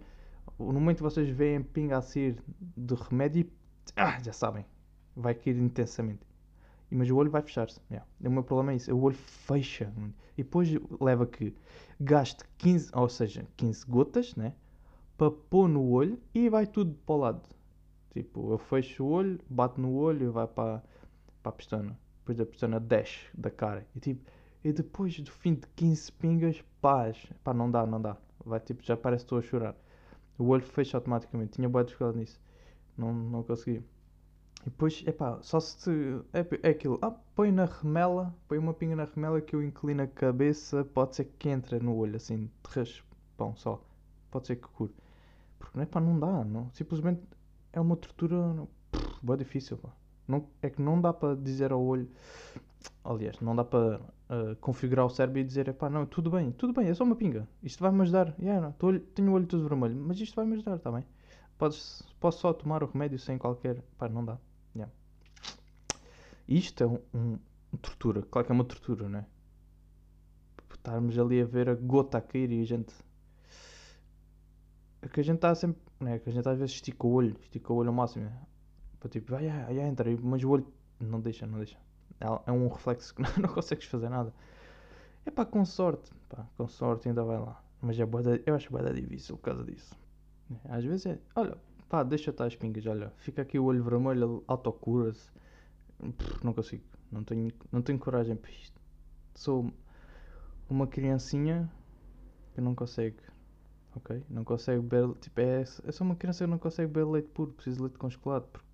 no 0.58 0.74
momento 0.74 0.98
que 0.98 1.04
vocês 1.04 1.30
veem 1.30 1.62
pinga 1.62 1.98
a 1.98 2.02
sair 2.02 2.38
do 2.78 2.96
remédio, 2.96 3.50
ah, 3.96 4.18
já 4.24 4.32
sabem, 4.32 4.66
vai 5.16 5.36
cair 5.36 5.58
intensamente. 5.58 6.26
Mas 6.90 7.10
o 7.10 7.16
olho 7.16 7.32
vai 7.32 7.42
fechar-se. 7.42 7.82
Yeah. 7.90 8.08
O 8.24 8.30
meu 8.30 8.44
problema 8.44 8.72
é 8.72 8.76
isso. 8.76 8.94
O 8.96 9.02
olho 9.02 9.16
fecha. 9.16 9.92
E 10.38 10.44
depois 10.44 10.70
leva 11.02 11.26
que 11.26 11.54
gaste 12.00 12.44
15, 12.58 12.92
ou 12.94 13.10
seja, 13.10 13.46
15 13.58 13.86
gotas, 13.86 14.36
né? 14.36 14.54
Para 15.18 15.32
pôr 15.32 15.68
no 15.68 15.90
olho 15.90 16.20
e 16.34 16.50
vai 16.50 16.68
tudo 16.68 16.94
para 17.06 17.16
o 17.16 17.18
lado. 17.18 17.50
Tipo, 18.12 18.52
eu 18.52 18.58
fecho 18.58 19.04
o 19.04 19.10
olho, 19.10 19.40
bato 19.50 19.80
no 19.82 19.94
olho 19.94 20.28
e 20.28 20.30
vai 20.30 20.48
para, 20.48 20.84
para 21.42 21.50
a 21.50 21.52
pistona. 21.52 22.00
Depois 22.20 22.38
da 22.38 22.46
pistona 22.46 22.80
desce 22.80 23.20
da 23.34 23.50
cara. 23.50 23.86
E 23.96 24.00
tipo, 24.00 24.30
e 24.66 24.74
depois 24.74 25.20
do 25.20 25.32
fim 25.32 25.54
de 25.54 25.68
15 25.76 26.12
pingas, 26.14 26.64
paz. 26.82 27.32
Pá, 27.44 27.54
não 27.54 27.70
dá, 27.70 27.86
não 27.86 28.02
dá. 28.02 28.18
Vai 28.44 28.60
tipo, 28.60 28.84
já 28.84 28.98
parece 28.98 29.22
que 29.22 29.26
estou 29.28 29.38
a 29.38 29.42
chorar. 29.44 29.76
O 30.40 30.48
olho 30.48 30.64
fecha 30.64 30.98
automaticamente. 30.98 31.52
Tinha 31.52 31.70
boa 31.70 31.84
dificuldade 31.84 32.18
nisso. 32.18 32.42
Não, 32.98 33.14
não 33.14 33.44
consegui. 33.44 33.84
E 34.62 34.70
depois, 34.72 35.04
epá, 35.06 35.38
só 35.44 35.60
se. 35.60 35.92
É, 36.34 36.68
é 36.68 36.70
aquilo. 36.72 36.98
Ah, 37.00 37.12
põe 37.36 37.52
na 37.52 37.66
remela. 37.66 38.34
Põe 38.48 38.58
uma 38.58 38.74
pinga 38.74 38.96
na 38.96 39.06
remela 39.06 39.40
que 39.40 39.56
eu 39.56 39.62
inclino 39.62 40.02
a 40.02 40.08
cabeça. 40.08 40.84
Pode 40.84 41.16
ser 41.16 41.26
que 41.38 41.48
entre 41.48 41.78
no 41.78 41.96
olho, 41.96 42.16
assim, 42.16 42.46
de 42.46 42.52
raspão 42.68 43.56
só. 43.56 43.80
Pode 44.32 44.48
ser 44.48 44.56
que 44.56 44.68
cure. 44.70 44.96
Porque, 45.60 45.80
epá, 45.80 46.02
não 46.02 46.20
dá. 46.20 46.44
Não, 46.44 46.72
simplesmente 46.72 47.22
é 47.72 47.80
uma 47.80 47.96
tortura. 47.96 48.68
Boa 49.22 49.38
difícil, 49.38 49.78
pá. 49.78 49.90
Não, 50.28 50.48
é 50.60 50.72
que 50.72 50.82
não 50.82 51.00
dá 51.00 51.14
para 51.14 51.36
dizer 51.36 51.72
ao 51.72 51.84
olho. 51.84 52.10
Aliás, 53.04 53.40
não 53.40 53.56
dá 53.56 53.64
para 53.64 54.00
uh, 54.00 54.56
configurar 54.62 55.06
o 55.06 55.10
cérebro 55.10 55.40
e 55.40 55.44
dizer: 55.44 55.74
pá, 55.74 55.90
não, 55.90 56.06
tudo 56.06 56.30
bem, 56.30 56.52
tudo 56.52 56.74
bem, 56.74 56.88
é 56.88 56.94
só 56.94 57.04
uma 57.04 57.16
pinga. 57.16 57.48
Isto 57.62 57.82
vai-me 57.82 58.02
ajudar. 58.02 58.36
Yeah, 58.40 58.72
tô, 58.74 59.00
tenho 59.00 59.32
o 59.32 59.34
olho 59.34 59.46
todo 59.46 59.68
vermelho, 59.68 59.96
mas 59.96 60.20
isto 60.20 60.36
vai-me 60.36 60.54
ajudar, 60.56 60.76
está 60.76 60.92
bem? 60.92 61.06
Posso 61.58 62.04
só 62.32 62.54
tomar 62.54 62.84
o 62.84 62.88
remédio 62.88 63.20
sem 63.20 63.38
qualquer. 63.38 63.82
pá, 63.98 64.10
não 64.10 64.26
dá. 64.26 64.38
Yeah. 64.76 64.92
Isto 66.48 66.84
é 66.84 66.88
um, 66.88 67.00
um, 67.14 67.78
tortura. 67.78 68.22
Claro 68.24 68.46
que 68.46 68.52
é 68.52 68.56
uma 68.56 68.66
tortura, 68.66 69.08
né? 69.08 69.26
estarmos 70.86 71.18
ali 71.18 71.42
a 71.42 71.46
ver 71.46 71.70
a 71.70 71.76
gota 71.76 72.20
a 72.20 72.22
cair 72.22 72.52
e 72.52 72.62
a 72.62 72.66
gente. 72.66 72.94
É 75.02 75.08
que 75.08 75.20
a 75.20 75.24
gente 75.24 75.38
está 75.38 75.54
sempre. 75.56 75.82
Né? 76.00 76.20
Que 76.20 76.30
a 76.30 76.34
gente 76.34 76.48
às 76.48 76.58
vezes 76.58 76.76
estica 76.76 77.08
o 77.08 77.12
olho, 77.12 77.36
estica 77.42 77.74
o 77.74 77.76
olho 77.78 77.90
ao 77.90 77.96
máximo. 77.96 78.26
Né? 78.26 78.42
Para 79.00 79.10
tipo, 79.10 79.32
vai, 79.32 79.48
vai, 79.48 79.76
vai, 79.76 79.88
entra, 79.88 80.18
mas 80.22 80.44
o 80.44 80.50
olho 80.50 80.68
não 81.00 81.20
deixa, 81.20 81.48
não 81.48 81.58
deixa. 81.58 81.78
É, 82.20 82.26
é 82.50 82.52
um 82.52 82.68
reflexo 82.68 83.14
que 83.14 83.22
não, 83.40 83.50
consegues 83.50 83.86
fazer 83.86 84.10
nada. 84.10 84.34
É 85.26 85.32
pá, 85.32 85.46
com 85.46 85.66
sorte, 85.66 86.12
pá, 86.30 86.46
com 86.58 86.68
sorte 86.68 87.08
ainda 87.08 87.24
vai 87.24 87.40
lá. 87.40 87.62
Mas 87.82 88.00
é 88.00 88.06
boa, 88.06 88.24
eu 88.46 88.56
acho 88.56 88.72
boa 88.72 88.94
difícil 88.94 89.38
por 89.38 89.44
causa 89.44 89.64
disso. 89.64 89.96
Às 90.70 90.84
vezes 90.84 91.06
é, 91.08 91.20
olha, 91.36 91.58
pá, 91.90 92.04
deixa 92.04 92.30
estar 92.30 92.46
as 92.46 92.56
pingas, 92.56 92.86
olha, 92.86 93.12
fica 93.18 93.42
aqui 93.42 93.60
o 93.60 93.66
olho 93.66 93.84
vermelho, 93.84 94.44
autocura-se. 94.48 95.32
Não 96.44 96.54
consigo, 96.54 96.84
não 97.12 97.24
tenho, 97.24 97.52
não 97.72 97.82
tenho 97.82 97.98
coragem 97.98 98.36
para 98.36 98.52
isto. 98.52 98.80
Sou 99.34 99.72
uma 100.70 100.88
criancinha 100.88 101.70
que 102.54 102.62
não 102.62 102.76
consegue, 102.76 103.18
ok? 103.96 104.24
Não 104.30 104.44
consegue 104.44 104.82
beber, 104.82 105.14
tipo, 105.16 105.40
é, 105.42 105.62
é 105.62 105.92
só 105.92 106.04
uma 106.04 106.16
criança 106.16 106.46
que 106.46 106.52
não 106.52 106.58
consegue 106.58 106.92
beber 106.92 107.10
leite 107.10 107.30
puro, 107.30 107.52
preciso 107.52 107.78
de 107.78 107.84
leite 107.84 107.98
congelado, 107.98 108.48
porque, 108.52 108.68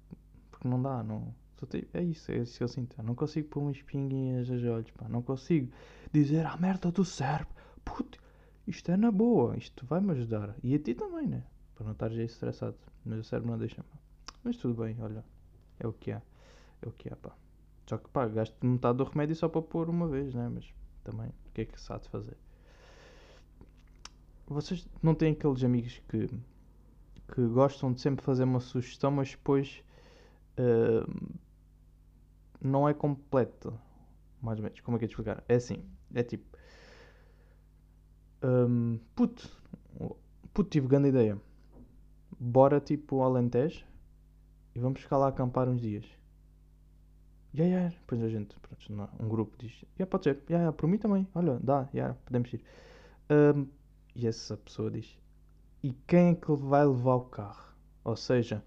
porque 0.51 0.67
não 0.67 0.81
dá, 0.81 1.03
não. 1.03 1.33
É 1.93 2.01
isso, 2.01 2.31
é 2.31 2.37
isso 2.37 2.57
que 2.57 2.63
eu 2.63 2.67
sinto. 2.67 2.95
Eu 2.97 3.03
não 3.03 3.15
consigo 3.15 3.47
pôr 3.47 3.61
umas 3.61 3.81
pinguinhas 3.81 4.49
aos 4.49 4.63
olhos, 4.63 4.91
pá. 4.91 5.07
Não 5.07 5.21
consigo 5.21 5.71
dizer 6.11 6.45
a 6.45 6.57
merda 6.57 6.91
do 6.91 7.05
cérebro. 7.05 7.53
Puto, 7.85 8.19
isto 8.67 8.91
é 8.91 8.97
na 8.97 9.11
boa, 9.11 9.57
isto 9.57 9.85
vai-me 9.85 10.11
ajudar. 10.11 10.55
E 10.63 10.73
a 10.73 10.79
ti 10.79 10.93
também, 10.93 11.27
né? 11.27 11.43
Para 11.75 11.85
não 11.85 11.93
estares 11.93 12.17
aí 12.17 12.25
estressado. 12.25 12.77
Mas 13.05 13.19
o 13.19 13.23
cérebro 13.23 13.51
não 13.51 13.57
deixa-me. 13.57 13.87
Mas 14.43 14.57
tudo 14.57 14.83
bem, 14.83 14.95
olha. 14.99 15.23
É 15.79 15.87
o 15.87 15.93
que 15.93 16.11
é. 16.11 16.21
É 16.81 16.87
o 16.87 16.91
que 16.91 17.09
é, 17.09 17.15
pá. 17.15 17.35
Só 17.87 17.97
que, 17.97 18.09
pá, 18.09 18.27
gasto 18.27 18.55
metade 18.65 18.97
do 18.97 19.03
remédio 19.03 19.35
só 19.35 19.49
para 19.49 19.61
pôr 19.61 19.89
uma 19.89 20.07
vez, 20.07 20.33
né? 20.33 20.49
Mas 20.49 20.73
também, 21.03 21.27
o 21.27 21.51
que 21.53 21.61
é 21.61 21.65
que 21.65 21.79
se 21.79 21.91
há 21.91 21.97
de 21.97 22.07
fazer? 22.09 22.37
Vocês 24.47 24.87
não 25.01 25.15
têm 25.15 25.33
aqueles 25.33 25.63
amigos 25.63 26.01
que, 26.09 26.27
que 27.33 27.47
gostam 27.47 27.93
de 27.93 28.01
sempre 28.01 28.23
fazer 28.23 28.43
uma 28.43 28.59
sugestão, 28.59 29.11
mas 29.11 29.31
depois 29.31 29.83
uh, 30.57 31.39
não 32.61 32.87
é 32.87 32.93
completa. 32.93 33.73
Mais 34.41 34.57
ou 34.57 34.63
menos, 34.63 34.79
como 34.81 34.97
é 34.97 34.99
que 34.99 35.05
é 35.05 35.07
de 35.07 35.13
explicar? 35.13 35.43
É 35.47 35.55
assim, 35.55 35.83
é 36.13 36.23
tipo. 36.23 36.57
Um, 38.43 38.99
puto, 39.15 39.49
puto, 40.53 40.69
tive 40.69 40.87
grande 40.87 41.09
ideia. 41.09 41.39
Bora 42.39 42.79
tipo 42.79 43.21
ao 43.21 43.29
Alentejo 43.29 43.85
e 44.73 44.79
vamos 44.79 45.01
ficar 45.01 45.17
lá 45.17 45.27
acampar 45.27 45.69
uns 45.69 45.79
dias. 45.79 46.05
Ya, 47.53 47.65
yeah, 47.65 47.81
yeah. 47.81 47.95
Depois 47.99 48.23
a 48.23 48.29
gente, 48.29 48.55
pronto, 48.59 49.09
um 49.19 49.27
grupo 49.27 49.55
diz, 49.57 49.71
já 49.71 49.87
yeah, 49.99 50.09
pode 50.09 50.23
ser, 50.23 50.43
ya, 50.49 50.57
yeah, 50.57 50.71
por 50.71 50.87
mim 50.87 50.97
também, 50.97 51.27
olha, 51.35 51.59
dá, 51.59 51.87
yeah, 51.93 52.15
podemos 52.25 52.51
ir. 52.53 52.63
Um, 53.29 53.67
e 54.15 54.25
essa 54.25 54.57
pessoa 54.57 54.89
diz, 54.89 55.19
e 55.83 55.91
quem 56.07 56.29
é 56.29 56.35
que 56.35 56.51
vai 56.53 56.85
levar 56.85 57.15
o 57.15 57.25
carro? 57.25 57.73
Ou 58.03 58.15
seja, 58.15 58.63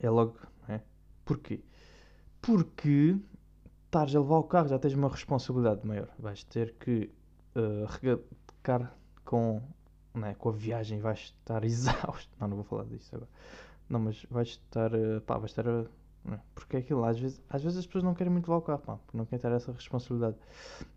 é 0.00 0.10
logo? 0.10 0.36
Porquê? 1.26 1.60
Porque 2.40 3.18
estares 3.86 4.14
a 4.14 4.20
levar 4.20 4.36
o 4.38 4.44
carro 4.44 4.68
já 4.68 4.78
tens 4.78 4.94
uma 4.94 5.08
responsabilidade 5.08 5.84
maior. 5.84 6.08
Vais 6.20 6.44
ter 6.44 6.72
que 6.74 7.10
uh, 7.56 7.84
regatar 8.00 8.96
com, 9.24 9.60
né, 10.14 10.34
com 10.38 10.50
a 10.50 10.52
viagem, 10.52 11.00
vais 11.00 11.18
estar 11.18 11.62
exausto. 11.66 12.30
Não, 12.40 12.46
não 12.46 12.56
vou 12.56 12.64
falar 12.64 12.84
disso 12.84 13.14
agora. 13.14 13.28
Não, 13.88 13.98
mas 13.98 14.24
vais 14.30 14.48
estar, 14.50 14.94
uh, 14.94 15.20
pá, 15.22 15.36
vais 15.36 15.50
estar, 15.50 15.66
uh, 15.66 15.88
porque 16.54 16.76
é 16.76 16.78
aquilo, 16.78 17.04
às 17.04 17.18
vezes, 17.18 17.42
às 17.50 17.62
vezes 17.62 17.78
as 17.78 17.86
pessoas 17.86 18.04
não 18.04 18.14
querem 18.14 18.32
muito 18.32 18.46
levar 18.46 18.58
o 18.58 18.62
carro, 18.62 18.82
pá, 18.82 18.96
porque 18.96 19.18
não 19.18 19.26
querem 19.26 19.42
ter 19.42 19.50
essa 19.50 19.72
responsabilidade. 19.72 20.36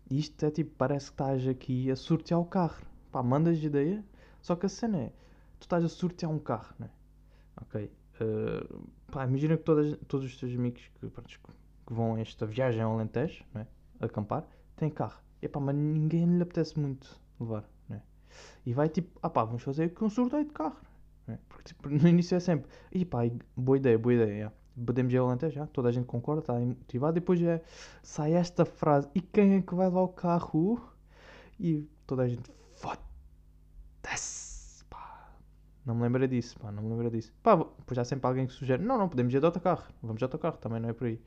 E 0.08 0.16
isto 0.16 0.46
é 0.46 0.50
tipo, 0.50 0.70
parece 0.78 1.06
que 1.06 1.14
estás 1.14 1.48
aqui 1.48 1.90
a 1.90 1.96
sortear 1.96 2.38
o 2.38 2.44
carro. 2.44 2.80
Pá, 3.10 3.20
mandas 3.20 3.58
de 3.58 3.66
ideia, 3.66 4.04
só 4.40 4.54
que 4.54 4.66
a 4.66 4.68
cena 4.68 4.98
é, 4.98 5.12
tu 5.58 5.62
estás 5.62 5.84
a 5.84 5.88
sortear 5.88 6.30
um 6.30 6.38
carro, 6.38 6.72
né? 6.78 6.88
Ok. 7.60 7.90
Uh, 8.20 8.90
pá, 9.10 9.26
imagina 9.26 9.56
que 9.56 9.62
todas, 9.62 9.96
todos 10.06 10.26
os 10.26 10.36
teus 10.36 10.52
amigos 10.52 10.82
que, 11.00 11.08
pronto, 11.08 11.40
que 11.86 11.92
vão 11.92 12.16
a 12.16 12.20
esta 12.20 12.46
viagem 12.46 12.82
ao 12.82 12.92
Alentejo, 12.92 13.44
né? 13.54 13.66
acampar, 14.00 14.46
têm 14.76 14.90
carro. 14.90 15.20
E 15.42 15.48
pá, 15.48 15.60
mas 15.60 15.74
ninguém 15.74 16.26
lhe 16.36 16.42
apetece 16.42 16.78
muito 16.78 17.18
levar, 17.38 17.68
né? 17.88 18.02
E 18.64 18.72
vai 18.72 18.88
tipo, 18.88 19.18
ah 19.22 19.30
pá, 19.30 19.44
vamos 19.44 19.62
fazer 19.62 19.84
aqui 19.84 20.04
um 20.04 20.10
sorteio 20.10 20.44
de 20.44 20.52
carro, 20.52 20.76
né? 21.26 21.38
Porque 21.48 21.64
tipo, 21.64 21.88
no 21.88 22.08
início 22.08 22.34
é 22.36 22.40
sempre, 22.40 22.70
e 22.92 23.04
pá, 23.04 23.20
boa 23.56 23.78
ideia, 23.78 23.98
boa 23.98 24.14
ideia, 24.14 24.32
yeah. 24.32 24.54
podemos 24.84 25.12
ir 25.12 25.16
ao 25.16 25.28
Alentejo, 25.28 25.54
já, 25.54 25.66
toda 25.66 25.88
a 25.88 25.92
gente 25.92 26.06
concorda, 26.06 26.40
está 26.40 26.54
motivado, 26.54 27.16
e 27.16 27.20
depois 27.20 27.40
é, 27.42 27.62
sai 28.02 28.32
esta 28.34 28.64
frase, 28.64 29.08
e 29.14 29.20
quem 29.20 29.54
é 29.54 29.62
que 29.62 29.74
vai 29.74 29.86
levar 29.86 30.02
o 30.02 30.08
carro? 30.08 30.80
E 31.58 31.88
toda 32.06 32.22
a 32.22 32.28
gente, 32.28 32.50
foda-se, 32.74 33.00
não 35.84 35.94
me 35.94 36.02
lembra 36.02 36.28
disso, 36.28 36.58
pá, 36.58 36.70
não 36.70 36.82
me 36.82 36.90
lembra 36.90 37.10
disso. 37.10 37.32
Pá, 37.42 37.56
pois 37.56 37.98
há 37.98 38.04
sempre 38.04 38.26
alguém 38.26 38.46
que 38.46 38.52
sugere, 38.52 38.82
não, 38.82 38.98
não, 38.98 39.08
podemos 39.08 39.32
ir 39.32 39.40
de 39.40 39.46
autocarro, 39.46 39.84
vamos 40.02 40.18
de 40.18 40.24
autocarro, 40.24 40.58
também 40.58 40.80
não 40.80 40.88
é 40.88 40.92
por 40.92 41.06
aí. 41.06 41.20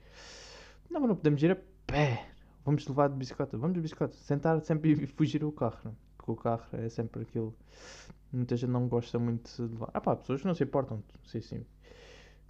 Não, 0.90 1.00
mas 1.00 1.10
não 1.10 1.16
podemos 1.16 1.42
ir 1.42 1.52
a 1.52 1.58
pé. 1.88 2.28
Vamos 2.64 2.88
levar 2.88 3.10
de 3.10 3.16
bicicleta. 3.16 3.58
Vamos 3.58 3.76
de 3.76 3.82
bicicleta. 3.82 4.16
Sentar 4.16 4.62
sempre 4.62 4.92
e 4.92 5.08
fugir 5.08 5.44
o 5.44 5.52
carro. 5.52 5.80
Não? 5.84 5.96
Porque 6.18 6.32
o 6.32 6.36
carro 6.36 6.66
é 6.74 6.88
sempre 6.88 7.24
aquilo. 7.24 7.54
Muita 8.32 8.56
gente 8.56 8.70
não 8.70 8.88
gosta 8.88 9.20
muito 9.20 9.52
de 9.56 9.74
levar. 9.74 9.90
Ah 9.94 10.00
pá, 10.00 10.16
pessoas 10.16 10.44
não 10.44 10.54
se 10.54 10.64
importam. 10.64 11.04
Sim, 11.26 11.42
sim. 11.42 11.66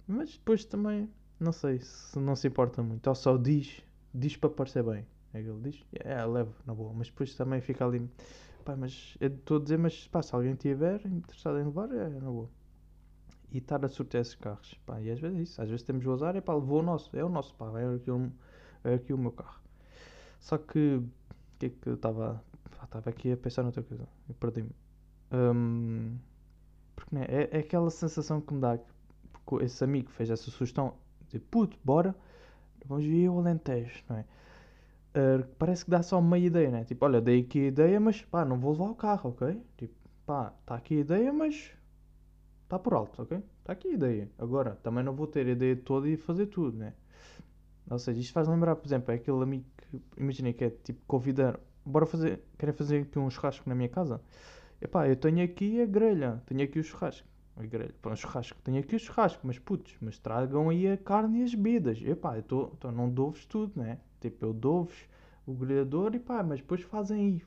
Mas 0.06 0.32
depois 0.32 0.64
também, 0.64 1.10
não 1.40 1.52
sei 1.52 1.80
se 1.80 2.18
não 2.18 2.36
se 2.36 2.46
importa 2.46 2.82
muito. 2.82 3.06
Ou 3.06 3.14
só 3.14 3.36
diz, 3.36 3.82
diz 4.14 4.36
para 4.36 4.50
parecer 4.50 4.82
bem. 4.84 5.06
É 5.32 5.42
que 5.42 5.48
ele 5.48 5.70
diz, 5.70 5.84
é, 5.94 6.24
levo, 6.24 6.54
na 6.64 6.74
boa. 6.74 6.92
Mas 6.94 7.08
depois 7.08 7.34
também 7.34 7.60
fica 7.60 7.84
ali, 7.84 8.08
pá, 8.64 8.76
mas 8.76 9.16
eu 9.20 9.28
estou 9.28 9.58
a 9.58 9.60
dizer, 9.62 9.78
mas 9.78 10.06
pá, 10.08 10.22
se 10.22 10.34
alguém 10.34 10.52
estiver 10.52 11.04
interessado 11.06 11.58
em 11.58 11.64
levar, 11.64 11.90
é 11.92 12.08
na 12.08 12.30
boa 12.30 12.48
e 13.54 13.58
estar 13.58 13.84
a 13.84 13.88
sortear 13.88 14.20
esses 14.22 14.34
carros. 14.34 14.74
Pá, 14.84 15.00
e 15.00 15.10
às 15.10 15.20
vezes 15.20 15.38
é 15.38 15.42
isso. 15.42 15.62
Às 15.62 15.68
vezes 15.70 15.84
temos 15.84 16.02
de 16.02 16.08
usar, 16.08 16.34
é 16.34 16.40
pá, 16.40 16.52
levou 16.52 16.80
o 16.80 16.82
nosso, 16.82 17.16
é 17.16 17.24
o 17.24 17.28
nosso, 17.28 17.54
pá, 17.54 17.66
é 17.80 17.94
aqui, 17.94 18.10
um, 18.10 18.30
é 18.82 18.94
aqui 18.94 19.12
o 19.12 19.18
meu 19.18 19.30
carro. 19.30 19.60
Só 20.40 20.58
que, 20.58 20.96
o 20.96 21.08
que 21.58 21.66
é 21.66 21.68
que 21.70 21.88
eu 21.88 21.94
estava. 21.94 22.42
Estava 22.82 23.08
aqui 23.08 23.32
a 23.32 23.36
pensar 23.36 23.62
noutra 23.62 23.82
coisa 23.82 24.06
e 24.28 24.34
perdi-me. 24.34 24.70
Um, 25.32 26.18
porque 26.94 27.14
né, 27.14 27.24
é, 27.28 27.48
é 27.56 27.58
aquela 27.60 27.90
sensação 27.90 28.40
que 28.40 28.52
me 28.52 28.60
dá. 28.60 28.78
Porque 29.32 29.64
esse 29.64 29.82
amigo 29.82 30.10
fez 30.10 30.30
essa 30.30 30.50
sugestão 30.50 30.94
de 31.30 31.38
puto, 31.38 31.78
bora, 31.82 32.14
vamos 32.84 33.04
ir 33.04 33.26
ao 33.26 33.38
Alentejo, 33.38 34.04
não 34.08 34.16
é? 34.16 34.24
Uh, 35.16 35.46
parece 35.58 35.84
que 35.84 35.90
dá 35.90 36.02
só 36.02 36.20
meia 36.20 36.46
ideia, 36.46 36.70
né? 36.70 36.84
Tipo, 36.84 37.04
olha, 37.04 37.20
dei 37.20 37.40
aqui 37.42 37.60
a 37.60 37.66
ideia, 37.68 38.00
mas 38.00 38.22
pá, 38.22 38.44
não 38.44 38.58
vou 38.58 38.72
levar 38.72 38.90
o 38.90 38.94
carro, 38.94 39.30
ok? 39.30 39.60
Tipo, 39.76 39.94
pá, 40.26 40.52
está 40.60 40.74
aqui 40.74 40.96
a 40.96 41.00
ideia, 41.00 41.32
mas 41.32 41.72
Está 42.64 42.78
por 42.78 42.94
alto, 42.94 43.22
ok? 43.22 43.40
Está 43.60 43.72
aqui 43.72 43.88
a 43.88 43.92
ideia. 43.92 44.30
Agora, 44.38 44.76
também 44.82 45.04
não 45.04 45.14
vou 45.14 45.26
ter 45.26 45.46
a 45.46 45.50
ideia 45.50 45.76
toda 45.76 46.08
e 46.08 46.16
fazer 46.16 46.46
tudo, 46.46 46.76
né? 46.76 46.92
Ou 47.90 47.98
seja, 47.98 48.20
isto 48.20 48.32
faz 48.32 48.48
lembrar, 48.48 48.74
por 48.76 48.86
exemplo, 48.86 49.12
é 49.12 49.16
aquele 49.16 49.42
amigo 49.42 49.64
que, 49.76 50.02
imaginei 50.16 50.52
que 50.52 50.64
é 50.64 50.70
tipo 50.70 51.00
convidar, 51.06 51.60
bora 51.84 52.06
fazer, 52.06 52.42
querem 52.58 52.74
fazer 52.74 53.02
aqui 53.02 53.18
um 53.18 53.30
churrasco 53.30 53.68
na 53.68 53.74
minha 53.74 53.88
casa? 53.88 54.20
Epá, 54.80 55.06
eu 55.08 55.16
tenho 55.16 55.44
aqui 55.44 55.80
a 55.82 55.86
grelha, 55.86 56.42
tenho 56.46 56.62
aqui 56.64 56.78
o 56.78 56.82
churrasco. 56.82 57.28
A 57.56 57.62
grelha, 57.64 57.94
para 58.02 58.12
um 58.12 58.16
churrasco, 58.16 58.58
tenho 58.64 58.80
aqui 58.80 58.96
o 58.96 58.98
churrasco, 58.98 59.46
mas 59.46 59.58
putz, 59.58 59.96
mas 60.00 60.18
tragam 60.18 60.70
aí 60.70 60.88
a 60.88 60.96
carne 60.96 61.40
e 61.40 61.44
as 61.44 61.54
bebidas. 61.54 62.00
Epá, 62.02 62.36
eu 62.36 62.42
tô, 62.42 62.66
tô, 62.80 62.90
não 62.90 63.08
dou-vos 63.08 63.44
tudo, 63.46 63.78
né? 63.78 63.98
Tipo, 64.24 64.46
eu 64.46 64.52
dou-vos 64.54 65.06
o 65.46 65.52
grelhador 65.52 66.14
e 66.14 66.18
pá, 66.18 66.42
mas 66.42 66.60
depois 66.60 66.80
fazem 66.80 67.20
aí. 67.20 67.42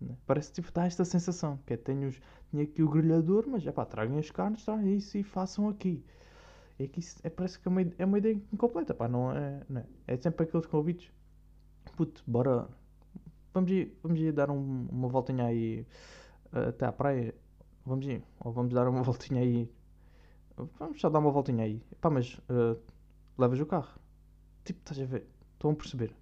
Né? 0.00 0.16
Parece 0.26 0.50
tipo, 0.50 0.72
dá 0.72 0.86
esta 0.86 1.04
sensação, 1.04 1.58
que 1.66 1.74
é, 1.74 1.76
tenho, 1.76 2.10
tinha 2.50 2.62
aqui 2.62 2.82
o 2.82 2.88
grelhador, 2.88 3.44
mas 3.46 3.66
é 3.66 3.70
pá, 3.70 3.84
tragam 3.84 4.16
as 4.16 4.30
carnes, 4.30 4.64
tragam 4.64 4.88
isso 4.88 5.18
e 5.18 5.22
façam 5.22 5.68
aqui. 5.68 6.02
É 6.78 6.86
que 6.86 7.00
isso 7.00 7.18
é, 7.22 7.28
parece 7.28 7.60
que 7.60 7.68
é 7.68 7.70
uma, 7.70 7.82
é 7.82 8.04
uma 8.06 8.16
ideia 8.16 8.40
incompleta, 8.50 8.94
pá, 8.94 9.06
não 9.08 9.30
é, 9.30 9.62
não 9.68 9.82
é, 9.82 9.86
é 10.06 10.16
sempre 10.16 10.44
aqueles 10.44 10.64
convites. 10.64 11.12
Puto, 11.96 12.24
bora, 12.26 12.66
vamos 13.52 13.70
ir, 13.70 13.94
vamos 14.02 14.18
ir 14.18 14.32
dar 14.32 14.50
um, 14.50 14.86
uma 14.90 15.08
voltinha 15.08 15.44
aí 15.44 15.86
uh, 16.54 16.70
até 16.70 16.86
à 16.86 16.92
praia. 16.92 17.34
Vamos 17.84 18.06
ir, 18.06 18.24
ou 18.40 18.52
vamos 18.52 18.72
dar 18.72 18.88
uma 18.88 19.02
voltinha 19.04 19.42
aí. 19.42 19.70
Vamos 20.78 20.98
só 20.98 21.10
dar 21.10 21.18
uma 21.18 21.30
voltinha 21.30 21.64
aí. 21.64 21.82
Pá, 22.00 22.08
mas 22.08 22.38
uh, 22.48 22.80
levas 23.36 23.60
o 23.60 23.66
carro. 23.66 24.00
Tipo, 24.64 24.80
estás 24.80 24.98
a 24.98 25.04
ver? 25.04 25.26
Estão 25.54 25.72
a 25.72 25.74
perceber? 25.74 26.21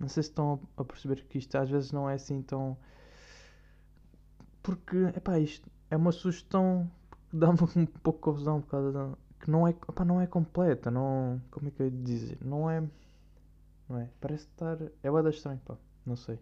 Não 0.00 0.08
sei 0.08 0.22
se 0.22 0.30
estão 0.30 0.58
a 0.76 0.84
perceber 0.84 1.22
que 1.24 1.38
isto 1.38 1.54
às 1.56 1.68
vezes 1.70 1.92
não 1.92 2.08
é 2.08 2.14
assim 2.14 2.42
tão 2.42 2.76
porque, 4.62 4.96
epá, 5.16 5.38
isto 5.38 5.68
é 5.90 5.96
uma 5.96 6.12
sugestão 6.12 6.90
que 7.30 7.36
dá-me 7.36 7.58
um 7.76 7.86
pouco 7.86 8.18
de 8.18 8.22
confusão 8.22 8.60
por 8.60 8.70
causa 8.70 8.92
da, 8.92 9.12
que 9.40 9.50
não 9.50 9.66
é, 9.66 9.70
epá, 9.70 10.04
não 10.04 10.20
é 10.20 10.26
completa, 10.26 10.90
não, 10.90 11.40
como 11.50 11.68
é 11.68 11.70
que 11.70 11.80
eu 11.82 11.86
ia 11.86 11.92
dizer, 11.92 12.38
não 12.44 12.70
é, 12.70 12.82
não 13.88 13.98
é, 13.98 14.08
parece 14.20 14.44
estar, 14.44 14.78
é 15.02 15.10
bada 15.10 15.30
estranho, 15.30 15.60
pá, 15.64 15.76
não 16.04 16.16
sei. 16.16 16.38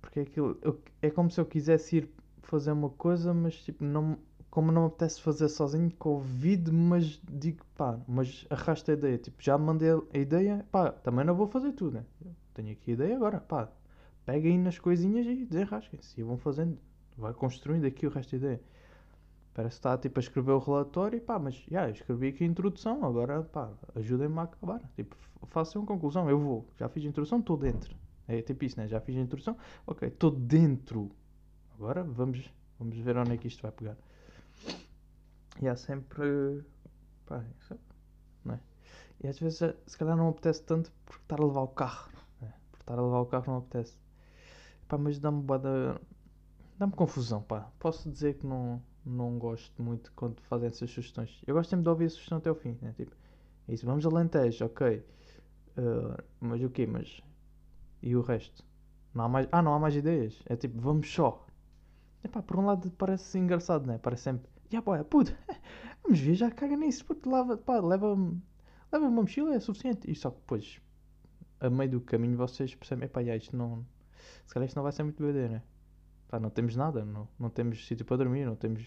Porque 0.00 0.20
é 0.20 0.22
aquilo, 0.22 0.58
eu, 0.62 0.80
é 1.02 1.10
como 1.10 1.30
se 1.30 1.40
eu 1.40 1.46
quisesse 1.46 1.98
ir 1.98 2.10
fazer 2.42 2.72
uma 2.72 2.90
coisa, 2.90 3.32
mas 3.32 3.54
tipo, 3.62 3.84
não, 3.84 4.18
como 4.50 4.72
não 4.72 4.82
me 4.82 4.88
apetece 4.88 5.20
fazer 5.20 5.48
sozinho, 5.48 5.90
convido, 5.96 6.72
mas 6.72 7.20
digo, 7.30 7.64
pá, 7.76 7.98
mas 8.08 8.46
arrasta 8.50 8.92
a 8.92 8.94
ideia. 8.94 9.16
Tipo, 9.16 9.42
já 9.42 9.56
mandei 9.56 9.90
a 9.92 10.18
ideia, 10.18 10.66
pá, 10.72 10.90
também 10.90 11.24
não 11.24 11.34
vou 11.34 11.46
fazer 11.46 11.72
tudo, 11.72 11.98
né? 11.98 12.04
Tenho 12.52 12.72
aqui 12.72 12.90
a 12.90 12.94
ideia 12.94 13.16
agora, 13.16 13.40
pá, 13.40 13.68
peguem 14.26 14.58
nas 14.58 14.78
coisinhas 14.78 15.26
e 15.26 15.44
desenrasquem-se. 15.44 16.20
E 16.20 16.24
vão 16.24 16.36
fazendo, 16.36 16.76
vai 17.16 17.32
construindo 17.32 17.84
aqui 17.84 18.06
o 18.06 18.10
resto 18.10 18.32
da 18.32 18.36
ideia. 18.38 18.60
Parece 19.54 19.74
que 19.74 19.78
está 19.78 19.98
tipo 19.98 20.18
a 20.18 20.22
escrever 20.22 20.52
o 20.52 20.58
relatório 20.58 21.20
pá, 21.20 21.38
mas 21.38 21.54
já, 21.54 21.82
yeah, 21.82 21.90
escrevi 21.90 22.28
aqui 22.28 22.44
a 22.44 22.46
introdução, 22.46 23.04
agora 23.04 23.42
pá, 23.42 23.70
ajudem-me 23.94 24.38
a 24.38 24.42
acabar. 24.42 24.80
Tipo, 24.96 25.16
façam 25.46 25.86
conclusão, 25.86 26.28
eu 26.28 26.38
vou, 26.38 26.68
já 26.76 26.88
fiz 26.88 27.04
a 27.04 27.08
introdução, 27.08 27.38
estou 27.38 27.56
dentro. 27.56 27.94
É 28.26 28.42
tipo 28.42 28.64
isso, 28.64 28.78
né? 28.78 28.88
Já 28.88 29.00
fiz 29.00 29.16
a 29.16 29.20
introdução, 29.20 29.56
ok, 29.86 30.08
estou 30.08 30.30
dentro. 30.30 31.10
Agora 31.74 32.02
vamos, 32.02 32.52
vamos 32.78 32.96
ver 32.98 33.16
onde 33.16 33.32
é 33.32 33.36
que 33.36 33.48
isto 33.48 33.62
vai 33.62 33.72
pegar. 33.72 33.96
E 35.60 35.68
há 35.68 35.76
sempre. 35.76 36.64
Pá, 37.26 37.44
não 38.44 38.54
é? 38.54 38.60
E 39.22 39.28
às 39.28 39.38
vezes, 39.38 39.74
se 39.86 39.98
calhar, 39.98 40.16
não 40.16 40.28
apetece 40.28 40.62
tanto 40.62 40.90
por 41.04 41.16
estar 41.16 41.40
a 41.40 41.44
levar 41.44 41.62
o 41.62 41.68
carro. 41.68 42.10
Né? 42.40 42.52
Por 42.72 42.80
estar 42.80 42.98
a 42.98 43.02
levar 43.02 43.20
o 43.20 43.26
carro 43.26 43.44
não 43.48 43.58
apetece. 43.58 43.98
Pá, 44.88 44.96
mas 44.98 45.18
dá-me 45.18 45.42
bada. 45.42 46.00
Dá-me 46.78 46.92
confusão, 46.92 47.42
pá. 47.42 47.70
Posso 47.78 48.10
dizer 48.10 48.38
que 48.38 48.46
não, 48.46 48.82
não 49.04 49.38
gosto 49.38 49.82
muito 49.82 50.12
quando 50.16 50.40
fazem 50.42 50.68
essas 50.68 50.90
sugestões. 50.90 51.42
Eu 51.46 51.54
gosto 51.54 51.70
sempre 51.70 51.84
de 51.84 51.88
ouvir 51.90 52.06
a 52.06 52.10
sugestão 52.10 52.38
até 52.38 52.50
o 52.50 52.54
fim, 52.54 52.78
né? 52.80 52.94
Tipo, 52.96 53.14
é 53.68 53.74
isso, 53.74 53.86
vamos 53.86 54.04
a 54.06 54.08
Alentejo, 54.08 54.64
ok. 54.64 55.04
Uh, 55.76 56.22
mas 56.40 56.62
o 56.62 56.70
quê? 56.70 56.86
Mas. 56.86 57.20
E 58.02 58.16
o 58.16 58.22
resto? 58.22 58.64
Não 59.14 59.24
há 59.24 59.28
mais. 59.28 59.48
Ah, 59.52 59.62
não 59.62 59.74
há 59.74 59.78
mais 59.78 59.94
ideias. 59.94 60.40
É 60.46 60.56
tipo, 60.56 60.80
vamos 60.80 61.12
só. 61.12 61.46
Epá, 62.22 62.42
por 62.42 62.58
um 62.58 62.66
lado 62.66 62.90
parece 62.92 63.38
engraçado, 63.38 63.86
né? 63.86 63.98
Parece 63.98 64.24
sempre 64.24 64.50
yeah, 64.72 64.84
boy, 64.84 65.02
puto, 65.04 65.36
vamos 66.02 66.20
ver, 66.20 66.34
já 66.34 66.50
caga 66.50 66.76
nisso, 66.76 67.04
puto, 67.04 67.30
leva, 67.30 67.56
pá, 67.56 67.80
leva, 67.80 68.14
leva 68.92 69.06
uma 69.06 69.22
mochila, 69.22 69.54
é 69.54 69.60
suficiente. 69.60 70.10
E 70.10 70.14
só 70.14 70.30
que 70.30 70.38
depois, 70.38 70.80
a 71.58 71.68
meio 71.68 71.90
do 71.90 72.00
caminho, 72.00 72.36
vocês 72.36 72.74
percebem, 72.74 73.08
pá, 73.08 73.20
yeah, 73.20 73.36
isto 73.36 73.56
não, 73.56 73.84
se 74.46 74.54
calhar 74.54 74.66
isto 74.66 74.76
não 74.76 74.82
vai 74.82 74.92
ser 74.92 75.02
muito 75.02 75.22
BD, 75.22 75.48
né? 75.48 75.62
Pá, 76.28 76.38
não 76.38 76.50
temos 76.50 76.76
nada, 76.76 77.04
não, 77.04 77.28
não 77.38 77.50
temos 77.50 77.86
sítio 77.86 78.06
para 78.06 78.18
dormir, 78.18 78.44
não 78.46 78.54
temos, 78.54 78.86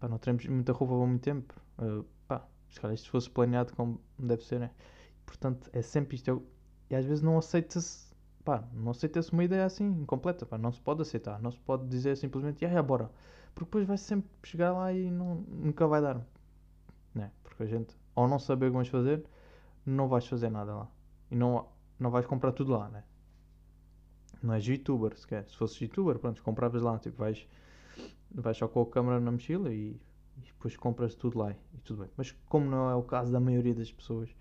pá, 0.00 0.08
não 0.08 0.18
temos 0.18 0.46
muita 0.46 0.72
roupa 0.72 0.94
há 0.94 1.06
muito 1.06 1.22
tempo. 1.22 1.54
Uh, 1.78 2.04
pá, 2.26 2.46
se 2.68 2.80
calhar 2.80 2.94
isto 2.94 3.10
fosse 3.10 3.30
planeado 3.30 3.72
como 3.74 4.00
deve 4.18 4.44
ser, 4.44 4.58
né? 4.60 4.70
Portanto, 5.24 5.70
é 5.72 5.80
sempre 5.80 6.16
isto. 6.16 6.28
Eu, 6.28 6.46
e 6.90 6.94
às 6.94 7.04
vezes 7.04 7.22
não 7.22 7.38
aceita-se, 7.38 8.13
pá, 8.44 8.64
não 8.72 8.90
aceita-se 8.90 9.32
uma 9.32 9.44
ideia 9.44 9.64
assim, 9.64 9.84
incompleta, 9.84 10.44
pá, 10.46 10.58
não 10.58 10.72
se 10.72 10.80
pode 10.80 11.02
aceitar, 11.02 11.40
não 11.40 11.50
se 11.50 11.58
pode 11.58 11.86
dizer 11.88 12.16
simplesmente, 12.16 12.64
yeah, 12.64 12.82
bora 12.82 13.10
porque 13.54 13.66
depois 13.66 13.86
vai 13.86 13.96
sempre 13.96 14.28
chegar 14.42 14.72
lá 14.72 14.92
e 14.92 15.10
não, 15.10 15.36
nunca 15.48 15.86
vai 15.86 16.02
dar. 16.02 16.20
Né? 17.14 17.30
Porque 17.42 17.62
a 17.62 17.66
gente, 17.66 17.96
ao 18.14 18.26
não 18.26 18.38
saber 18.38 18.66
o 18.66 18.68
que 18.70 18.72
vamos 18.72 18.88
fazer, 18.88 19.24
não 19.86 20.08
vais 20.08 20.26
fazer 20.26 20.50
nada 20.50 20.74
lá. 20.74 20.88
E 21.30 21.36
não, 21.36 21.68
não 21.98 22.10
vais 22.10 22.26
comprar 22.26 22.52
tudo 22.52 22.72
lá, 22.72 22.88
né? 22.88 23.04
Não 24.42 24.52
és 24.52 24.66
youtuber 24.66 25.16
sequer. 25.16 25.48
Se 25.48 25.56
fosses 25.56 25.80
youtuber, 25.80 26.18
pronto, 26.18 26.42
compravas 26.42 26.82
lá. 26.82 26.98
Tipo, 26.98 27.18
vais, 27.18 27.46
vais 28.34 28.56
só 28.56 28.66
com 28.66 28.82
a 28.82 28.86
câmera 28.86 29.20
na 29.20 29.30
mochila 29.30 29.72
e, 29.72 30.00
e 30.36 30.40
depois 30.40 30.76
compras 30.76 31.14
tudo 31.14 31.38
lá 31.38 31.52
e 31.52 31.78
tudo 31.84 32.02
bem. 32.02 32.10
Mas 32.16 32.32
como 32.48 32.68
não 32.68 32.90
é 32.90 32.94
o 32.96 33.02
caso 33.04 33.32
da 33.32 33.38
maioria 33.38 33.74
das 33.74 33.92
pessoas, 33.92 34.34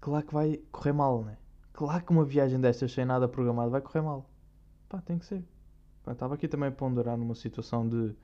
claro 0.00 0.24
que 0.24 0.32
vai 0.32 0.62
correr 0.70 0.92
mal, 0.92 1.24
né? 1.24 1.36
Claro 1.72 2.04
que 2.04 2.10
uma 2.10 2.24
viagem 2.24 2.60
destas 2.60 2.92
sem 2.92 3.04
nada 3.04 3.28
programado 3.28 3.70
vai 3.70 3.80
correr 3.80 4.02
mal. 4.02 4.28
Pá, 4.88 5.00
tem 5.00 5.18
que 5.18 5.26
ser. 5.26 5.44
Estava 6.10 6.34
aqui 6.34 6.48
também 6.48 6.68
a 6.68 6.72
ponderar 6.72 7.16
numa 7.16 7.34
situação 7.34 7.88
de 7.88 8.14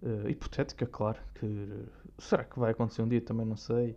Uh, 0.00 0.28
hipotética, 0.28 0.86
claro, 0.86 1.18
que 1.34 1.84
será 2.18 2.44
que 2.44 2.56
vai 2.58 2.70
acontecer 2.70 3.02
um 3.02 3.08
dia? 3.08 3.20
Também 3.20 3.44
não 3.44 3.56
sei. 3.56 3.96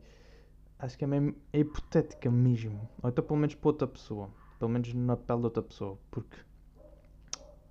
Acho 0.79 0.97
que 0.97 1.03
é, 1.03 1.07
mesmo, 1.07 1.35
é 1.53 1.59
hipotética 1.59 2.31
mesmo. 2.31 2.89
Ou 3.03 3.09
então 3.09 3.23
pelo 3.23 3.39
menos 3.39 3.53
para 3.53 3.69
outra 3.69 3.87
pessoa. 3.87 4.29
Pelo 4.57 4.71
menos 4.71 4.91
na 4.95 5.15
pele 5.15 5.39
de 5.39 5.45
outra 5.45 5.61
pessoa. 5.61 5.99
Porque 6.09 6.37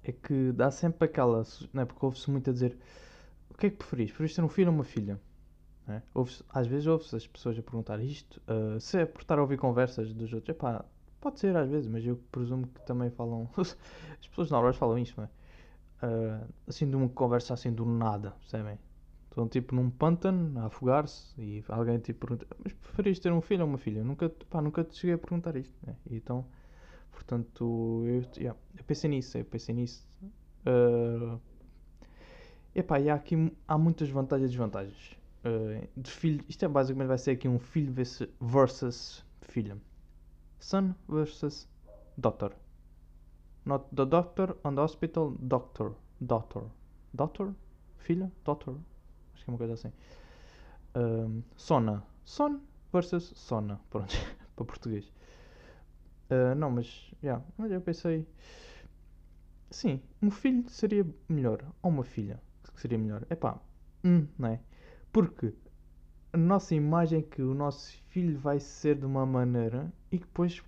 é 0.05 0.13
que 0.13 0.53
dá 0.53 0.71
sempre 0.71 1.07
aquela. 1.07 1.43
Não 1.73 1.83
é? 1.83 1.85
Porque 1.85 2.05
ouve-se 2.05 2.31
muito 2.31 2.49
a 2.51 2.53
dizer 2.53 2.79
o 3.51 3.55
que 3.55 3.67
é 3.67 3.71
que 3.71 3.77
preferis? 3.77 4.11
Preferis 4.11 4.37
ter 4.37 4.43
um 4.43 4.49
filho 4.49 4.69
ou 4.69 4.75
uma 4.75 4.85
filha? 4.85 5.21
É? 5.89 6.03
às 6.51 6.69
vezes 6.69 6.87
ouve-se 6.87 7.17
as 7.17 7.27
pessoas 7.27 7.59
a 7.59 7.63
perguntar 7.63 7.99
isto. 7.99 8.41
Uh, 8.49 8.79
se 8.79 8.97
é 9.01 9.05
por 9.05 9.23
estar 9.23 9.39
a 9.41 9.43
ouvir 9.43 9.59
conversas 9.59 10.15
dos 10.15 10.33
outros, 10.33 10.51
epá, 10.51 10.85
pode 11.21 11.41
ser 11.41 11.57
às 11.57 11.69
vezes, 11.69 11.87
mas 11.89 12.05
eu 12.05 12.17
presumo 12.33 12.67
que 12.67 12.85
também 12.87 13.11
falam. 13.11 13.49
as 13.57 14.27
pessoas 14.29 14.51
normais 14.51 14.77
falam 14.77 14.99
isto, 14.99 15.19
não 15.19 15.25
é? 15.25 15.31
uh, 16.03 16.49
assim 16.67 16.89
de 16.89 16.97
uma 16.97 17.09
conversa 17.09 17.55
assim 17.55 17.73
do 17.73 17.85
nada, 17.85 18.33
percebem? 18.41 18.79
Estão 19.29 19.49
tipo 19.49 19.75
num 19.75 19.91
pântano 19.91 20.59
a 20.59 20.67
afogar-se 20.67 21.41
e 21.41 21.65
alguém 21.69 21.99
tipo 21.99 22.27
pergunta, 22.27 22.47
mas 22.65 22.73
preferias 22.73 23.19
ter 23.21 23.33
um 23.33 23.41
filho 23.41 23.63
ou 23.63 23.69
uma 23.69 23.79
filha? 23.79 24.03
Nunca, 24.03 24.29
pá, 24.29 24.61
nunca 24.61 24.83
te 24.83 24.97
cheguei 24.97 25.15
a 25.15 25.19
perguntar 25.19 25.57
isto, 25.57 25.75
né? 25.87 25.95
E 26.11 26.17
então, 26.17 26.45
portanto, 27.13 28.03
eu, 28.07 28.25
yeah, 28.37 28.59
eu 28.77 28.85
pensei 28.85 29.09
nisso, 29.09 29.39
eu 29.39 29.45
pensei 29.45 29.75
nisso. 29.75 30.09
Uh, 30.67 31.41
epá, 32.75 32.99
e 32.99 33.09
há 33.09 33.15
aqui 33.15 33.53
há 33.69 33.79
muitas 33.79 34.09
vantagens 34.11 34.49
e 34.49 34.51
desvantagens. 34.51 35.17
Uh, 35.45 35.89
de 35.97 36.11
filho, 36.11 36.45
isto 36.49 36.65
é 36.65 36.69
basicamente 36.69 37.09
vai 37.09 37.19
ser 37.19 37.31
aqui 37.31 37.49
um 37.49 37.59
filho 37.59 37.95
versus 38.41 39.25
filha. 39.43 39.77
Son 40.61 40.95
versus 41.09 41.67
daughter. 42.21 42.53
Not 43.65 43.95
the 43.95 44.05
doctor 44.05 44.57
on 44.65 44.75
the 44.75 44.83
hospital, 44.83 45.37
doctor. 45.49 45.93
Doctor. 46.21 46.63
Doctor? 47.15 47.55
Filha? 47.99 48.31
Doctor? 48.45 48.77
Acho 49.35 49.45
que 49.45 49.51
é 49.51 49.53
uma 49.53 49.59
coisa 49.59 49.75
assim. 49.75 49.93
Um, 50.95 51.43
Sona. 51.57 52.03
Son 52.25 52.61
versus 52.93 53.33
Sona. 53.35 53.81
Pronto, 53.91 54.15
para 54.55 54.65
português. 54.65 55.11
Uh, 56.31 56.55
não, 56.55 56.71
mas, 56.71 57.13
yeah, 57.23 57.43
mas 57.57 57.73
eu 57.73 57.81
pensei. 57.81 58.27
Sim, 59.71 60.03
um 60.23 60.31
filho 60.31 60.69
seria 60.69 61.07
melhor. 61.29 61.65
Ou 61.83 61.91
uma 61.91 62.05
filha 62.05 62.41
que 62.75 62.81
seria 62.81 62.99
melhor. 62.99 63.27
É 63.31 63.35
pá, 63.35 63.59
hum, 64.05 64.27
não 64.39 64.49
é? 64.49 64.61
Porque 65.13 65.55
a 66.33 66.37
nossa 66.37 66.75
imagem 66.75 67.21
é 67.21 67.23
que 67.23 67.43
o 67.43 67.55
nosso 67.55 67.93
filho 68.09 68.39
vai 68.39 68.61
ser 68.61 68.97
de 68.97 69.07
uma 69.07 69.27
maneira 69.27 69.93
e 70.11 70.19
que 70.19 70.27
depois 70.27 70.63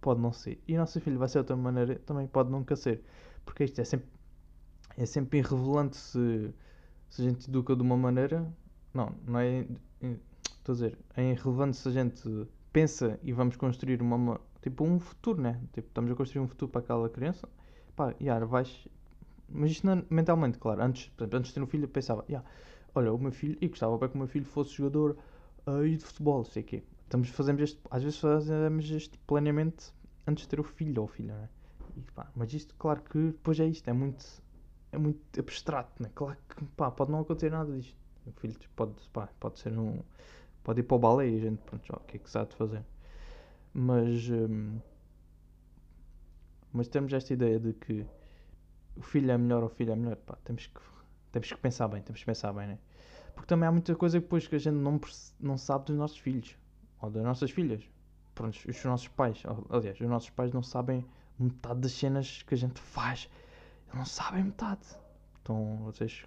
pode 0.00 0.20
não 0.20 0.32
ser. 0.32 0.60
E 0.66 0.74
o 0.74 0.78
nosso 0.78 1.00
filho 1.00 1.18
vai 1.18 1.28
ser 1.28 1.34
de 1.34 1.38
outra 1.38 1.56
maneira, 1.56 1.96
também 2.06 2.26
pode 2.26 2.50
nunca 2.50 2.76
ser. 2.76 3.02
Porque 3.44 3.64
isto 3.64 3.80
é 3.80 3.84
sempre, 3.84 4.08
é 4.96 5.06
sempre 5.06 5.38
irrevelante 5.38 5.96
se, 5.96 6.54
se 7.08 7.22
a 7.22 7.24
gente 7.24 7.48
educa 7.48 7.74
de 7.74 7.82
uma 7.82 7.96
maneira. 7.96 8.46
Não, 8.94 9.12
não 9.26 9.38
é. 9.38 9.66
Estou 10.58 10.72
a 10.72 10.74
dizer, 10.74 10.98
é 11.16 11.30
irrelevante 11.30 11.76
se 11.76 11.88
a 11.88 11.92
gente 11.92 12.46
pensa 12.72 13.18
e 13.22 13.32
vamos 13.32 13.56
construir 13.56 14.02
uma, 14.02 14.40
tipo 14.62 14.84
um 14.84 14.98
futuro, 14.98 15.40
né? 15.40 15.60
Tipo, 15.72 15.88
estamos 15.88 16.10
a 16.10 16.14
construir 16.14 16.42
um 16.42 16.48
futuro 16.48 16.70
para 16.70 16.80
aquela 16.80 17.08
criança. 17.08 17.48
Pá, 17.94 18.14
yeah, 18.20 18.44
vais. 18.44 18.88
Mas 19.48 19.70
isto 19.72 19.86
não, 19.86 20.04
mentalmente, 20.10 20.58
claro. 20.58 20.82
Antes, 20.82 21.10
exemplo, 21.16 21.38
antes 21.38 21.48
de 21.48 21.54
ter 21.54 21.62
um 21.62 21.66
filho, 21.66 21.84
eu 21.84 21.88
pensava, 21.88 22.24
yeah, 22.28 22.46
olha, 22.94 23.12
o 23.12 23.18
meu 23.18 23.32
filho, 23.32 23.56
e 23.60 23.68
gostava 23.68 23.96
bem 23.96 24.08
que 24.08 24.14
o 24.16 24.18
meu 24.18 24.26
filho 24.26 24.44
fosse 24.44 24.72
jogador 24.72 25.16
uh, 25.66 25.88
de 25.88 26.04
futebol, 26.04 26.44
sei 26.44 26.62
quê. 26.62 26.82
Estamos, 27.06 27.28
fazemos 27.28 27.62
este, 27.62 27.80
às 27.88 28.02
vezes 28.02 28.18
fazemos 28.18 28.90
este 28.90 29.16
planeamento 29.20 29.94
antes 30.26 30.42
de 30.42 30.48
ter 30.48 30.58
o 30.58 30.64
filho 30.64 31.02
ou 31.02 31.08
filha, 31.08 31.34
né? 31.36 31.48
E, 31.96 32.00
pá, 32.12 32.28
mas 32.34 32.52
isto, 32.52 32.74
claro 32.74 33.00
que 33.00 33.28
depois 33.28 33.60
é 33.60 33.64
isto, 33.64 33.88
é 33.88 33.92
muito, 33.92 34.24
é 34.90 34.98
muito 34.98 35.38
abstrato, 35.38 36.02
né? 36.02 36.10
Claro 36.16 36.36
que 36.48 36.64
pá, 36.76 36.90
pode 36.90 37.12
não 37.12 37.20
acontecer 37.20 37.50
nada 37.50 37.72
disto. 37.72 37.96
O 38.26 38.32
filho 38.32 38.56
pode, 38.74 38.94
pá, 39.12 39.28
pode 39.38 39.60
ser 39.60 39.78
um. 39.78 40.00
Pode 40.64 40.80
ir 40.80 40.82
para 40.82 40.96
o 40.96 40.98
balé 40.98 41.28
e 41.28 41.36
a 41.36 41.40
gente, 41.42 41.58
pronto, 41.62 41.92
o 41.92 42.00
que 42.00 42.16
é 42.16 42.18
que 42.18 42.28
de 42.28 42.56
fazer? 42.56 42.84
Mas. 43.72 44.28
Hum, 44.28 44.80
mas 46.72 46.88
temos 46.88 47.12
esta 47.12 47.32
ideia 47.32 47.60
de 47.60 47.72
que 47.72 48.04
o 48.96 49.02
filho 49.02 49.30
é 49.30 49.38
melhor 49.38 49.62
ou 49.62 49.68
o 49.68 49.70
filho 49.70 49.92
é 49.92 49.96
melhor, 49.96 50.16
pá, 50.16 50.36
temos 50.44 50.66
que, 50.66 50.80
temos 51.30 51.52
que 51.52 51.58
pensar 51.58 51.86
bem, 51.86 52.02
temos 52.02 52.20
que 52.20 52.26
pensar 52.26 52.52
bem, 52.52 52.66
né? 52.66 52.78
Porque 53.32 53.46
também 53.46 53.68
há 53.68 53.72
muita 53.72 53.94
coisa 53.94 54.18
depois 54.20 54.48
que 54.48 54.56
a 54.56 54.58
gente 54.58 54.74
não, 54.74 55.00
não 55.38 55.56
sabe 55.56 55.86
dos 55.86 55.96
nossos 55.96 56.18
filhos 56.18 56.56
ou 57.06 57.10
das 57.10 57.24
nossas 57.24 57.50
filhas 57.50 57.82
pronto, 58.36 58.56
os 58.68 58.84
nossos 58.84 59.08
pais, 59.08 59.42
aliás, 59.70 59.98
os 59.98 60.06
nossos 60.06 60.30
pais 60.30 60.52
não 60.52 60.62
sabem 60.62 61.04
metade 61.38 61.80
das 61.80 61.92
cenas 61.92 62.42
que 62.42 62.54
a 62.54 62.56
gente 62.56 62.78
faz. 62.78 63.28
Não 63.92 64.04
sabem 64.04 64.44
metade. 64.44 64.86
Então 65.42 65.78
vocês 65.84 66.24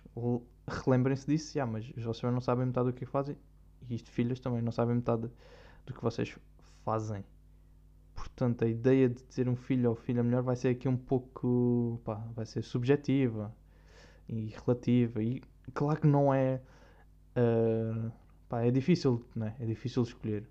relembrem-se 0.67 1.27
disso, 1.27 1.57
yeah, 1.57 1.71
mas 1.71 1.85
pais 1.95 2.33
não 2.33 2.41
sabem 2.41 2.65
metade 2.65 2.87
do 2.87 2.93
que 2.93 3.05
fazem 3.05 3.37
e 3.87 3.95
isto 3.95 4.09
filhos 4.11 4.39
também 4.39 4.61
não 4.61 4.71
sabem 4.71 4.95
metade 4.95 5.29
do 5.85 5.93
que 5.93 6.01
vocês 6.01 6.35
fazem. 6.83 7.23
Portanto, 8.15 8.65
a 8.65 8.67
ideia 8.67 9.07
de 9.07 9.23
ter 9.23 9.47
um 9.47 9.55
filho 9.55 9.91
ou 9.91 9.95
filha 9.95 10.23
melhor 10.23 10.41
vai 10.41 10.55
ser 10.55 10.69
aqui 10.69 10.89
um 10.89 10.97
pouco, 10.97 12.01
pá, 12.03 12.15
vai 12.35 12.45
ser 12.45 12.63
subjetiva 12.63 13.53
e 14.27 14.53
relativa 14.65 15.23
e 15.23 15.41
claro 15.73 16.01
que 16.01 16.07
não 16.07 16.33
é, 16.33 16.61
uh, 17.37 18.11
pá, 18.47 18.61
é 18.61 18.71
difícil, 18.71 19.25
né? 19.35 19.55
É 19.59 19.65
difícil 19.65 20.03
escolher. 20.03 20.47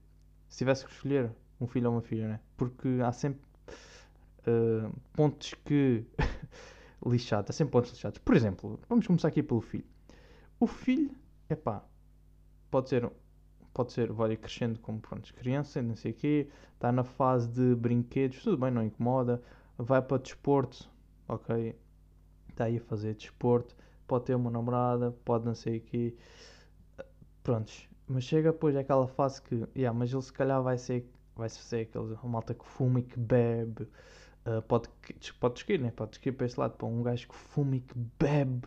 Se 0.49 0.59
tivesse 0.59 0.85
que 0.85 0.93
escolher, 0.93 1.31
um 1.61 1.67
filho 1.67 1.89
ou 1.89 1.95
uma 1.95 2.03
filha, 2.03 2.29
né? 2.29 2.41
Porque 2.57 2.89
há 3.05 3.13
sempre 3.13 3.41
uh, 4.47 4.93
pontos 5.13 5.55
que. 5.65 6.05
lixados, 7.07 7.51
há 7.51 7.53
sempre 7.53 7.73
pontos 7.73 7.91
lixados. 7.93 8.19
Por 8.19 8.35
exemplo, 8.35 8.81
vamos 8.89 9.07
começar 9.07 9.29
aqui 9.29 9.43
pelo 9.43 9.61
filho. 9.61 9.87
O 10.59 10.67
filho, 10.67 11.11
é 11.49 11.55
pá, 11.55 11.85
pode 12.71 12.89
ser, 12.89 13.09
pode 13.73 13.93
ser, 13.93 14.13
vai 14.13 14.37
crescendo 14.37 14.81
como 14.81 15.01
pronto, 15.01 15.33
criança, 15.35 15.81
não 15.81 15.95
sei 15.95 16.13
o 16.13 16.15
quê, 16.15 16.49
está 16.75 16.91
na 16.91 17.05
fase 17.05 17.49
de 17.49 17.75
brinquedos, 17.77 18.43
tudo 18.43 18.59
bem, 18.59 18.71
não 18.71 18.83
incomoda, 18.83 19.41
vai 19.77 20.03
para 20.03 20.19
desporto, 20.19 20.91
ok, 21.29 21.79
está 22.51 22.65
aí 22.65 22.79
a 22.79 22.81
fazer 22.81 23.15
desporto, 23.15 23.77
pode 24.07 24.25
ter 24.25 24.35
uma 24.35 24.51
namorada, 24.51 25.13
pode 25.25 25.45
não 25.45 25.55
sei 25.55 25.79
o 25.79 25.81
quê, 25.81 26.17
prontos, 27.43 27.88
mas 28.09 28.25
chega 28.25 28.53
depois 28.53 28.75
àquela 28.77 29.07
fase 29.07 29.43
que, 29.43 29.67
yeah, 29.77 29.97
mas 29.97 30.13
ele 30.13 30.23
se 30.23 30.33
calhar 30.33 30.63
vai 30.63 30.79
ser, 30.79 31.09
vai 31.37 31.49
ser 31.49 31.83
aquele 31.83 32.17
malta 32.25 32.55
que 32.55 32.65
fuma 32.65 33.01
e 33.01 33.03
que 33.03 33.19
bebe, 33.19 33.83
uh, 34.47 34.63
pode, 34.67 34.89
pode 35.39 35.61
seguir, 35.61 35.79
né? 35.79 35.91
Pode 35.91 36.17
seguir 36.17 36.33
para 36.33 36.47
este 36.47 36.59
lado, 36.59 36.77
para 36.77 36.87
um 36.87 37.03
gajo 37.03 37.29
que 37.29 37.35
fuma 37.35 37.77
e 37.77 37.81
que 37.81 37.95
bebe, 38.19 38.67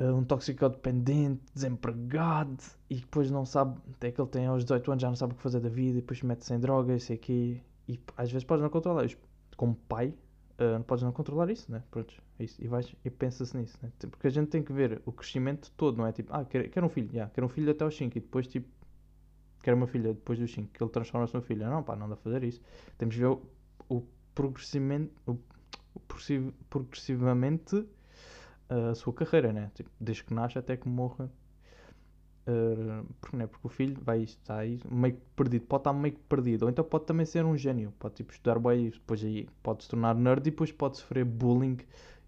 uh, 0.00 0.14
um 0.14 0.24
toxicodependente, 0.24 1.42
desempregado, 1.54 2.62
e 2.90 2.96
depois 2.96 3.30
não 3.30 3.46
sabe, 3.46 3.80
até 3.94 4.10
que 4.10 4.20
ele 4.20 4.28
tem 4.30 4.46
aos 4.46 4.64
18 4.64 4.90
anos 4.92 5.02
já 5.02 5.08
não 5.08 5.16
sabe 5.16 5.32
o 5.32 5.36
que 5.36 5.42
fazer 5.42 5.60
da 5.60 5.68
vida, 5.68 5.98
e 5.98 6.00
depois 6.00 6.22
mete-se 6.22 6.52
em 6.52 6.58
drogas, 6.58 7.04
sei 7.04 7.16
aqui, 7.16 7.62
e 7.88 8.00
às 8.16 8.30
vezes 8.30 8.44
pode 8.44 8.62
não 8.62 8.68
controlar. 8.68 9.06
Como 9.56 9.74
pai, 9.88 10.14
uh, 10.58 10.82
podes 10.84 11.02
não 11.02 11.12
controlar 11.12 11.50
isso, 11.50 11.70
né? 11.70 11.82
Pronto, 11.90 12.14
é 12.38 12.44
isso. 12.44 12.60
E, 12.62 12.68
e 13.04 13.10
pensa-se 13.10 13.56
nisso, 13.56 13.78
né? 13.82 13.90
Tipo, 13.98 14.12
porque 14.12 14.26
a 14.26 14.30
gente 14.30 14.48
tem 14.48 14.62
que 14.62 14.72
ver 14.72 15.00
o 15.04 15.12
crescimento 15.12 15.70
todo, 15.76 15.98
não 15.98 16.06
é? 16.06 16.12
Tipo, 16.12 16.32
ah, 16.32 16.44
quero, 16.44 16.68
quero 16.70 16.86
um 16.86 16.88
filho, 16.88 17.10
yeah, 17.12 17.32
quero 17.32 17.46
um 17.46 17.50
filho 17.50 17.70
até 17.70 17.84
aos 17.84 17.96
5 17.96 18.16
e 18.16 18.20
depois, 18.20 18.46
tipo, 18.46 18.68
quero 19.62 19.76
uma 19.76 19.86
filha 19.86 20.12
depois 20.12 20.38
dos 20.38 20.52
5, 20.52 20.72
que 20.72 20.82
ele 20.82 20.90
transforma-se 20.90 21.34
numa 21.34 21.42
filha. 21.42 21.68
Não, 21.68 21.82
pá, 21.82 21.96
não 21.96 22.08
dá 22.08 22.14
a 22.14 22.18
fazer 22.18 22.44
isso. 22.44 22.60
Temos 22.98 23.14
de 23.14 23.20
ver 23.20 23.28
o, 23.28 23.42
o 23.88 24.02
progressivamente, 24.34 25.12
o, 25.26 25.32
o 25.32 26.00
progressivamente 26.68 27.76
uh, 27.76 28.90
a 28.90 28.94
sua 28.94 29.12
carreira, 29.12 29.52
né? 29.52 29.70
Tipo, 29.74 29.90
desde 30.00 30.24
que 30.24 30.34
nasce 30.34 30.58
até 30.58 30.76
que 30.76 30.88
morra. 30.88 31.30
Uh, 32.44 33.06
porque, 33.20 33.36
né? 33.36 33.46
porque 33.46 33.66
o 33.66 33.70
filho 33.70 33.96
vai 34.02 34.22
estar 34.22 34.58
aí 34.58 34.80
meio 34.90 35.16
perdido, 35.36 35.64
pode 35.64 35.80
estar 35.82 35.92
meio 35.92 36.18
perdido, 36.28 36.64
ou 36.64 36.70
então 36.70 36.84
pode 36.84 37.04
também 37.04 37.24
ser 37.24 37.44
um 37.44 37.56
gênio, 37.56 37.92
pode 38.00 38.16
tipo, 38.16 38.32
estudar 38.32 38.58
bem, 38.58 38.90
depois 38.90 39.22
aí 39.22 39.48
pode 39.62 39.84
se 39.84 39.90
tornar 39.90 40.16
nerd 40.16 40.40
e 40.40 40.50
depois 40.50 40.72
pode 40.72 40.96
sofrer 40.96 41.24
bullying 41.24 41.78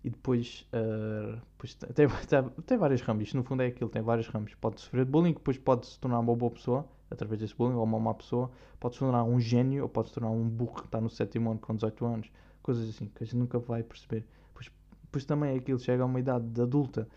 e 0.05 0.11
depois, 0.11 0.69
uh, 0.73 1.41
depois 1.53 1.75
tem, 1.75 2.07
tem, 2.29 2.63
tem 2.65 2.79
vários 2.79 3.01
ramos, 3.01 3.25
isto 3.25 3.37
no 3.37 3.43
fundo 3.43 3.65
é 3.65 3.67
aquilo, 3.67 3.91
tem 3.91 4.03
vários 4.03 4.29
ramos, 4.29 4.55
pode 4.55 4.81
sofrer 4.81 5.05
bullying, 5.05 5.33
depois 5.33 5.59
pode 5.59 5.87
se 5.87 5.99
tornar 5.99 6.21
uma 6.21 6.37
boa 6.37 6.53
pessoa 6.53 6.87
através 7.11 7.41
desse 7.41 7.57
bullying, 7.57 7.75
ou 7.75 7.83
uma 7.83 7.99
má 7.99 8.15
pessoa, 8.15 8.51
pode 8.79 8.95
se 8.95 9.01
tornar 9.01 9.25
um 9.25 9.41
gênio 9.41 9.83
ou 9.83 9.89
pode 9.89 10.09
se 10.09 10.15
tornar 10.15 10.31
um 10.31 10.49
burro 10.49 10.75
que 10.75 10.87
está 10.87 11.01
no 11.01 11.11
sétimo 11.11 11.51
ano 11.51 11.59
com 11.59 11.75
18 11.75 12.05
anos, 12.05 12.31
coisas 12.63 12.89
assim 12.89 13.07
que 13.07 13.23
a 13.23 13.27
gente 13.27 13.37
nunca 13.37 13.59
vai 13.59 13.83
perceber. 13.83 14.27
Depois, 14.49 14.71
depois 15.03 15.25
também 15.25 15.55
é 15.55 15.57
aquilo, 15.57 15.79
chega 15.79 16.03
a 16.03 16.07
uma 16.07 16.21
idade 16.21 16.61
adulta, 16.61 17.09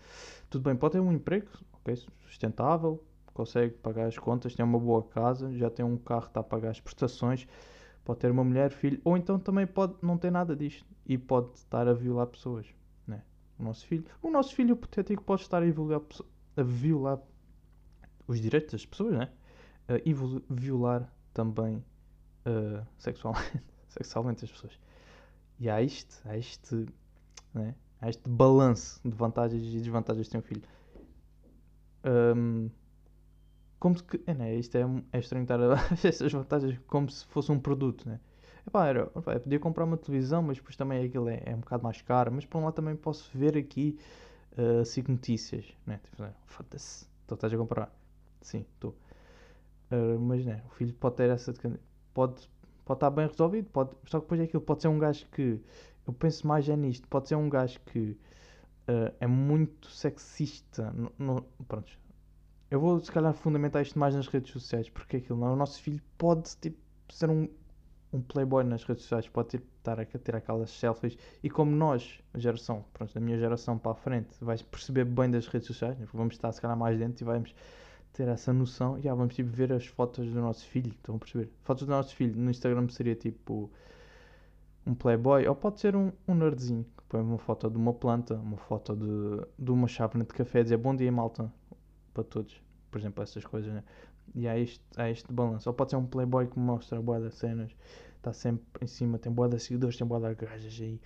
tudo 0.48 0.62
bem, 0.62 0.74
pode 0.74 0.92
ter 0.92 1.00
um 1.00 1.12
emprego, 1.12 1.48
sustentável, 1.96 3.04
consegue 3.32 3.74
pagar 3.74 4.06
as 4.06 4.18
contas, 4.18 4.54
tem 4.54 4.64
uma 4.64 4.78
boa 4.78 5.02
casa, 5.02 5.52
já 5.52 5.70
tem 5.70 5.84
um 5.84 5.96
carro, 5.96 6.26
está 6.26 6.40
a 6.40 6.44
pagar 6.44 6.70
as 6.70 6.80
prestações, 6.80 7.46
pode 8.04 8.20
ter 8.20 8.30
uma 8.30 8.44
mulher, 8.44 8.70
filho, 8.70 9.00
ou 9.04 9.16
então 9.16 9.38
também 9.38 9.66
pode 9.66 9.94
não 10.02 10.18
ter 10.18 10.30
nada 10.30 10.56
disto 10.56 10.86
e 11.06 11.16
pode 11.16 11.54
estar 11.54 11.86
a 11.86 11.92
violar 11.92 12.26
pessoas 12.26 12.66
o 13.58 13.62
nosso 13.62 13.86
filho. 13.86 14.04
O 14.22 14.30
nosso 14.30 14.54
filho 14.54 14.72
hipotético 14.72 15.22
pode 15.22 15.42
estar 15.42 15.62
a 15.62 15.66
violar, 15.66 16.00
a 16.56 16.62
violar 16.62 17.20
os 18.26 18.40
direitos 18.40 18.72
das 18.72 18.86
pessoas, 18.86 19.16
né? 19.16 19.30
e 20.04 20.14
violar 20.50 21.12
também 21.32 21.76
uh, 22.46 22.86
sexualmente, 22.98 23.60
sexualmente 23.88 24.44
as 24.44 24.52
pessoas. 24.52 24.78
E 25.58 25.68
há 25.68 25.82
este, 25.82 26.16
há 26.24 26.36
este, 26.36 26.86
né? 27.52 27.74
há 28.00 28.08
este 28.08 28.28
balanço 28.28 29.00
de 29.02 29.14
vantagens 29.14 29.62
e 29.62 29.78
desvantagens 29.78 30.26
de 30.26 30.32
ter 30.32 30.38
um 30.38 30.42
filho. 30.42 30.62
Um, 32.04 32.70
como 33.78 34.02
que, 34.02 34.20
é, 34.26 34.34
né? 34.34 34.54
Isto 34.56 34.76
é, 34.76 34.84
é 35.12 35.18
estranho 35.18 35.42
estar 35.44 35.60
a 35.60 35.74
estas 36.04 36.32
vantagens 36.32 36.78
como 36.86 37.08
se 37.10 37.24
fosse 37.26 37.52
um 37.52 37.58
produto, 37.58 38.08
né? 38.08 38.20
Epá, 38.66 38.86
era, 38.86 39.10
epá, 39.16 39.38
podia 39.38 39.58
comprar 39.58 39.84
uma 39.84 39.96
televisão, 39.96 40.42
mas 40.42 40.58
depois 40.58 40.76
também 40.76 41.04
aquilo 41.04 41.28
é, 41.28 41.42
é 41.46 41.54
um 41.54 41.60
bocado 41.60 41.82
mais 41.82 42.02
caro. 42.02 42.32
Mas 42.32 42.44
por 42.44 42.58
um 42.58 42.64
lado 42.64 42.74
também 42.74 42.96
posso 42.96 43.30
ver 43.36 43.56
aqui 43.56 43.98
uh, 44.52 45.10
notícias, 45.10 45.64
né? 45.86 46.00
Tipo, 46.02 46.22
né, 46.22 46.34
foda-se, 46.46 47.06
tu 47.26 47.34
estás 47.34 47.52
a 47.52 47.56
comprar. 47.56 47.92
Sim, 48.42 48.66
estou. 48.74 48.94
Uh, 49.90 50.18
mas 50.20 50.44
né, 50.44 50.62
o 50.66 50.70
filho 50.70 50.92
pode 50.94 51.16
ter 51.16 51.30
essa. 51.30 51.54
Pode, 52.12 52.50
pode 52.84 52.96
estar 52.96 53.10
bem 53.10 53.26
resolvido, 53.26 53.70
pode, 53.70 53.90
só 54.06 54.18
que 54.18 54.24
depois 54.24 54.40
é 54.40 54.44
aquilo. 54.44 54.62
Pode 54.62 54.82
ser 54.82 54.88
um 54.88 54.98
gajo 54.98 55.26
que. 55.32 55.60
Eu 56.06 56.12
penso 56.12 56.46
mais 56.46 56.68
é 56.68 56.76
nisto. 56.76 57.06
Pode 57.08 57.28
ser 57.28 57.36
um 57.36 57.48
gajo 57.48 57.78
que 57.86 58.18
uh, 58.88 59.14
é 59.20 59.26
muito 59.26 59.90
sexista. 59.90 60.90
No, 60.92 61.12
no, 61.18 61.42
pronto. 61.66 61.92
Eu 62.70 62.80
vou 62.80 63.00
se 63.00 63.10
calhar 63.10 63.32
fundamentar 63.32 63.82
isto 63.82 63.98
mais 63.98 64.14
nas 64.14 64.26
redes 64.26 64.52
sociais, 64.52 64.88
porque 64.88 65.16
é 65.16 65.18
aquilo 65.20 65.38
não. 65.38 65.52
O 65.52 65.56
nosso 65.56 65.80
filho 65.80 66.02
pode 66.16 66.56
tipo, 66.56 66.78
ser 67.08 67.30
um 67.30 67.48
um 68.12 68.20
playboy 68.22 68.64
nas 68.64 68.84
redes 68.84 69.02
sociais 69.02 69.28
pode 69.28 69.48
ter, 69.48 69.62
estar 69.78 70.00
a 70.00 70.04
ter 70.04 70.36
aquelas 70.36 70.70
selfies 70.70 71.16
e 71.42 71.50
como 71.50 71.70
nós, 71.70 72.20
a 72.32 72.38
geração, 72.38 72.84
pronto, 72.92 73.12
da 73.12 73.20
minha 73.20 73.38
geração 73.38 73.78
para 73.78 73.92
a 73.92 73.94
frente, 73.94 74.28
vais 74.40 74.62
perceber 74.62 75.04
bem 75.04 75.30
das 75.30 75.46
redes 75.46 75.66
sociais, 75.66 75.98
né? 75.98 76.06
vamos 76.12 76.34
estar 76.34 76.50
se 76.52 76.60
calhar 76.60 76.76
mais 76.76 76.98
dentro 76.98 77.22
e 77.22 77.26
vamos 77.26 77.54
ter 78.12 78.26
essa 78.28 78.52
noção 78.52 79.00
já 79.00 79.14
vamos 79.14 79.34
tipo 79.34 79.50
ver 79.50 79.72
as 79.72 79.86
fotos 79.86 80.26
do 80.32 80.40
nosso 80.40 80.66
filho, 80.66 80.90
estão 80.90 81.16
a 81.16 81.18
perceber? 81.18 81.50
Fotos 81.62 81.86
do 81.86 81.90
nosso 81.90 82.14
filho 82.14 82.34
no 82.34 82.50
Instagram 82.50 82.88
seria 82.88 83.14
tipo 83.14 83.70
um 84.86 84.94
playboy 84.94 85.46
ou 85.46 85.54
pode 85.54 85.80
ser 85.80 85.94
um, 85.94 86.10
um 86.26 86.34
nerdzinho 86.34 86.86
põe 87.08 87.20
uma 87.20 87.38
foto 87.38 87.70
de 87.70 87.76
uma 87.76 87.92
planta, 87.92 88.34
uma 88.34 88.56
foto 88.56 88.94
de, 88.94 89.46
de 89.58 89.70
uma 89.70 89.88
chávena 89.88 90.24
de 90.24 90.34
café, 90.34 90.62
dizer 90.62 90.76
bom 90.76 90.94
dia 90.94 91.10
malta 91.10 91.52
para 92.12 92.24
todos, 92.24 92.60
por 92.90 92.98
exemplo, 92.98 93.22
essas 93.22 93.44
coisas, 93.44 93.72
né? 93.72 93.82
E 94.34 94.46
há 94.46 94.58
este, 94.58 94.84
há 94.96 95.10
este 95.10 95.32
balanço. 95.32 95.68
Ou 95.68 95.74
pode 95.74 95.90
ser 95.90 95.96
um 95.96 96.06
playboy 96.06 96.46
que 96.46 96.58
mostra 96.58 97.00
boa 97.00 97.18
das 97.18 97.34
cenas, 97.34 97.74
está 98.16 98.32
sempre 98.32 98.84
em 98.84 98.86
cima, 98.86 99.18
tem 99.18 99.32
boa 99.32 99.48
de 99.48 99.58
seguidores, 99.58 99.96
tem 99.96 100.06
boa 100.06 100.20
de 100.20 100.34
gajas 100.34 100.78
aí, 100.80 101.00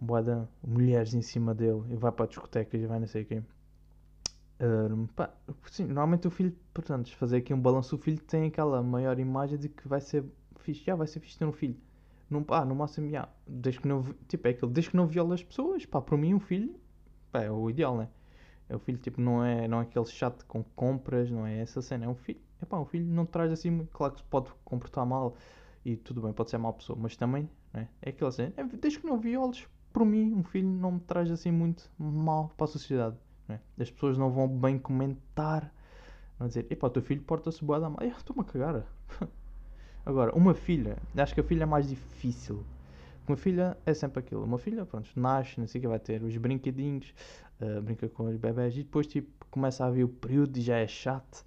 boa 0.00 0.22
de 0.22 0.46
mulheres 0.62 1.14
em 1.14 1.22
cima 1.22 1.54
dele, 1.54 1.82
e 1.90 1.96
vai 1.96 2.12
para 2.12 2.26
discotecas 2.26 2.80
e 2.80 2.86
vai 2.86 3.00
não 3.00 3.06
sei 3.06 3.24
quem. 3.24 3.38
Uh, 4.58 5.06
pá, 5.14 5.30
sim, 5.70 5.84
normalmente 5.84 6.26
o 6.26 6.30
filho, 6.30 6.54
portanto, 6.72 7.14
fazer 7.16 7.38
aqui 7.38 7.52
um 7.52 7.60
balanço, 7.60 7.94
o 7.94 7.98
filho 7.98 8.18
tem 8.18 8.46
aquela 8.46 8.82
maior 8.82 9.18
imagem 9.18 9.58
de 9.58 9.68
que 9.68 9.86
vai 9.86 10.00
ser 10.00 10.24
fixe, 10.60 10.84
já 10.84 10.94
vai 10.94 11.06
ser 11.06 11.20
fixe 11.20 11.38
ter 11.38 11.44
um 11.44 11.52
filho. 11.52 11.76
Não, 12.28 12.42
pá, 12.42 12.64
no 12.64 12.74
máximo, 12.74 13.08
já, 13.08 13.28
desde 13.46 13.80
que 13.80 13.88
não, 13.88 14.02
tipo, 14.28 14.48
é 14.48 14.50
aquilo, 14.50 14.70
desde 14.70 14.90
que 14.90 14.96
não 14.96 15.06
viola 15.06 15.34
as 15.34 15.42
pessoas, 15.42 15.86
pá, 15.86 16.00
para 16.00 16.16
mim 16.16 16.34
um 16.34 16.40
filho, 16.40 16.74
pá, 17.30 17.42
é 17.42 17.50
o 17.50 17.70
ideal, 17.70 17.96
né? 17.96 18.08
É 18.68 18.74
o 18.74 18.78
filho, 18.80 18.98
tipo, 18.98 19.20
não 19.20 19.44
é, 19.44 19.68
não 19.68 19.78
é 19.78 19.82
aquele 19.82 20.06
chato 20.06 20.44
com 20.46 20.64
compras, 20.74 21.30
não 21.30 21.46
é 21.46 21.60
essa 21.60 21.80
cena, 21.80 22.04
é 22.06 22.08
um 22.08 22.16
filho 22.16 22.40
epá, 22.62 22.78
um 22.78 22.84
filho 22.84 23.06
não 23.06 23.26
traz 23.26 23.52
assim, 23.52 23.86
claro 23.92 24.14
que 24.14 24.20
se 24.20 24.26
pode 24.26 24.50
comportar 24.64 25.04
mal 25.06 25.36
e 25.84 25.96
tudo 25.96 26.22
bem, 26.22 26.32
pode 26.32 26.50
ser 26.50 26.58
mal 26.58 26.72
pessoa, 26.72 26.98
mas 27.00 27.16
também 27.16 27.48
né, 27.72 27.88
é 28.02 28.10
aquilo 28.10 28.28
assim, 28.28 28.52
é, 28.56 28.64
desde 28.64 29.00
que 29.00 29.06
não 29.06 29.18
violes, 29.18 29.66
por 29.92 30.04
mim, 30.04 30.34
um 30.34 30.42
filho 30.42 30.68
não 30.68 30.92
me 30.92 31.00
traz 31.00 31.30
assim 31.30 31.50
muito 31.50 31.90
mal 31.98 32.52
para 32.56 32.64
a 32.64 32.68
sociedade. 32.68 33.16
Né? 33.48 33.60
As 33.78 33.90
pessoas 33.90 34.18
não 34.18 34.30
vão 34.30 34.46
bem 34.46 34.78
comentar, 34.78 35.72
vão 36.38 36.48
dizer, 36.48 36.66
epá, 36.70 36.88
o 36.88 36.90
teu 36.90 37.02
filho 37.02 37.22
porta-se 37.22 37.64
boa 37.64 37.80
da 37.80 37.88
mal, 37.88 38.02
estou-me 38.02 38.42
a 38.42 38.44
cagar. 38.44 38.84
Agora, 40.06 40.32
uma 40.34 40.54
filha, 40.54 40.96
acho 41.16 41.34
que 41.34 41.40
a 41.40 41.44
filha 41.44 41.64
é 41.64 41.66
mais 41.66 41.88
difícil. 41.88 42.64
Uma 43.26 43.36
filha 43.36 43.76
é 43.84 43.92
sempre 43.92 44.20
aquilo. 44.20 44.44
Uma 44.44 44.56
filha, 44.56 44.86
pronto, 44.86 45.10
nasce, 45.16 45.58
não 45.58 45.66
sei 45.66 45.80
o 45.80 45.82
que 45.82 45.88
vai 45.88 45.98
ter 45.98 46.22
os 46.22 46.36
brinquedinhos, 46.36 47.12
uh, 47.60 47.82
brinca 47.82 48.08
com 48.08 48.28
os 48.28 48.36
bebés 48.36 48.74
e 48.74 48.84
depois 48.84 49.06
tipo 49.08 49.44
começa 49.50 49.84
a 49.84 49.90
vir 49.90 50.04
o 50.04 50.08
período 50.08 50.56
e 50.56 50.60
já 50.60 50.76
é 50.76 50.86
chato 50.86 51.44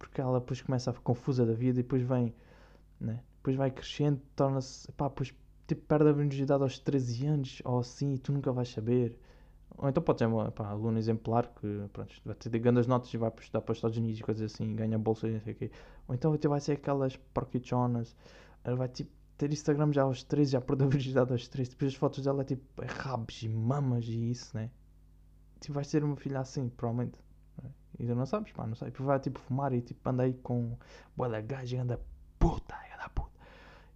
porque 0.00 0.20
ela 0.20 0.40
depois 0.40 0.62
começa 0.62 0.90
a 0.90 0.92
ficar 0.92 1.04
confusa 1.04 1.44
da 1.44 1.52
vida 1.52 1.78
e 1.78 1.82
depois 1.82 2.02
vem, 2.02 2.34
né? 3.00 3.20
depois 3.36 3.54
vai 3.54 3.70
crescendo, 3.70 4.20
torna-se, 4.34 4.90
pá, 4.92 5.08
depois 5.08 5.34
tipo, 5.68 5.82
perde 5.86 6.08
a 6.08 6.12
virgindade 6.12 6.62
aos 6.62 6.78
13 6.78 7.26
anos 7.26 7.62
ou 7.64 7.78
assim 7.78 8.14
e 8.14 8.18
tu 8.18 8.32
nunca 8.32 8.50
vais 8.50 8.68
saber. 8.68 9.16
Ou 9.80 9.88
então 9.88 10.02
pode 10.02 10.18
ser 10.18 10.26
uma 10.26 10.50
pá, 10.52 10.68
aluno 10.68 10.98
exemplar 10.98 11.46
que 11.58 11.88
pronto, 11.90 12.14
vai 12.22 12.34
ter 12.34 12.58
grandes 12.58 12.86
notas 12.86 13.12
e 13.14 13.16
vai 13.16 13.32
estudar 13.40 13.62
para 13.62 13.72
os 13.72 13.78
Estados 13.78 13.96
Unidos 13.96 14.20
e 14.20 14.22
coisas 14.22 14.52
assim, 14.52 14.76
ganha 14.76 14.98
bolsa 14.98 15.26
e 15.26 15.32
não 15.32 15.40
sei 15.40 15.54
o 15.54 15.56
quê. 15.56 15.70
Ou 16.06 16.14
então 16.14 16.36
vai 16.48 16.60
ser 16.60 16.72
aquelas 16.72 17.16
porquichonas, 17.16 18.14
ela 18.62 18.76
vai 18.76 18.88
tipo 18.88 19.10
ter 19.38 19.50
Instagram 19.50 19.90
já 19.90 20.02
aos 20.02 20.22
13, 20.22 20.52
já 20.52 20.60
perdeu 20.60 20.86
a 20.86 20.90
virgindade 20.90 21.32
aos 21.32 21.48
13, 21.48 21.70
depois 21.70 21.92
as 21.92 21.98
fotos 21.98 22.22
dela 22.22 22.42
é 22.42 22.44
tipo 22.44 22.82
é 22.82 22.86
rabos 22.86 23.42
e 23.42 23.48
mamas 23.48 24.04
e 24.06 24.30
isso, 24.30 24.54
né? 24.54 24.70
Tipo, 25.60 25.74
vai 25.74 25.84
ser 25.84 26.04
uma 26.04 26.16
filha 26.16 26.40
assim, 26.40 26.68
provavelmente. 26.68 27.18
E 27.98 28.06
tu 28.06 28.14
não 28.14 28.26
sabes, 28.26 28.52
pá, 28.52 28.66
não 28.66 28.74
sabes. 28.74 28.94
Vai 28.98 29.18
tipo 29.18 29.40
fumar 29.40 29.72
e 29.72 29.80
tipo 29.80 30.06
anda 30.08 30.24
aí 30.24 30.34
com 30.34 30.76
boa 31.16 31.28
da 31.30 31.40
gaja, 31.40 31.80
anda 31.80 31.98
puta, 32.38 32.74
anda 32.94 33.08
puta. 33.10 33.30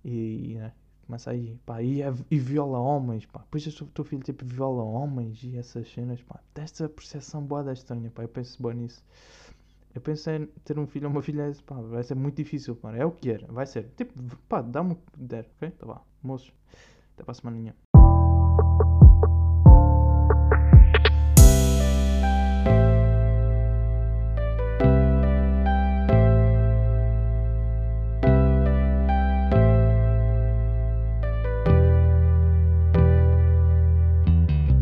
E 0.02 0.54
né, 0.56 0.72
começa 1.04 1.30
aí, 1.30 1.58
pá, 1.66 1.82
e, 1.82 2.02
é, 2.02 2.12
e 2.30 2.38
viola 2.38 2.78
homens, 2.78 3.26
pá. 3.26 3.40
Depois 3.40 3.66
o 3.80 3.86
teu 3.86 4.04
filho 4.04 4.22
tipo 4.22 4.44
viola 4.44 4.82
homens 4.82 5.42
e 5.42 5.56
essas 5.56 5.90
cenas, 5.92 6.22
pá. 6.22 6.40
Desta 6.54 6.88
percepção 6.88 7.42
boa 7.42 7.62
da 7.62 7.72
estranha, 7.72 8.10
pá. 8.10 8.22
Eu 8.22 8.28
penso 8.28 8.62
bem 8.62 8.74
nisso. 8.74 9.04
Eu 9.94 10.00
penso 10.00 10.28
em 10.30 10.46
ter 10.64 10.78
um 10.78 10.86
filho 10.86 11.06
ou 11.06 11.12
uma 11.12 11.22
filha, 11.22 11.52
pá, 11.66 11.76
vai 11.76 12.02
ser 12.02 12.14
muito 12.16 12.36
difícil, 12.36 12.76
pá. 12.76 12.94
É 12.96 13.04
o 13.04 13.12
que 13.12 13.30
era, 13.30 13.46
vai 13.46 13.66
ser. 13.66 13.88
Tipo, 13.96 14.12
pá, 14.48 14.62
dá-me 14.62 14.92
o 14.92 14.96
que 14.96 15.02
der, 15.16 15.48
ok? 15.56 15.70
Tá 15.70 15.86
bom, 15.86 16.00
moços. 16.22 16.52
Até 17.14 17.22
para 17.24 17.32
a 17.32 17.34
semaninha. 17.34 17.83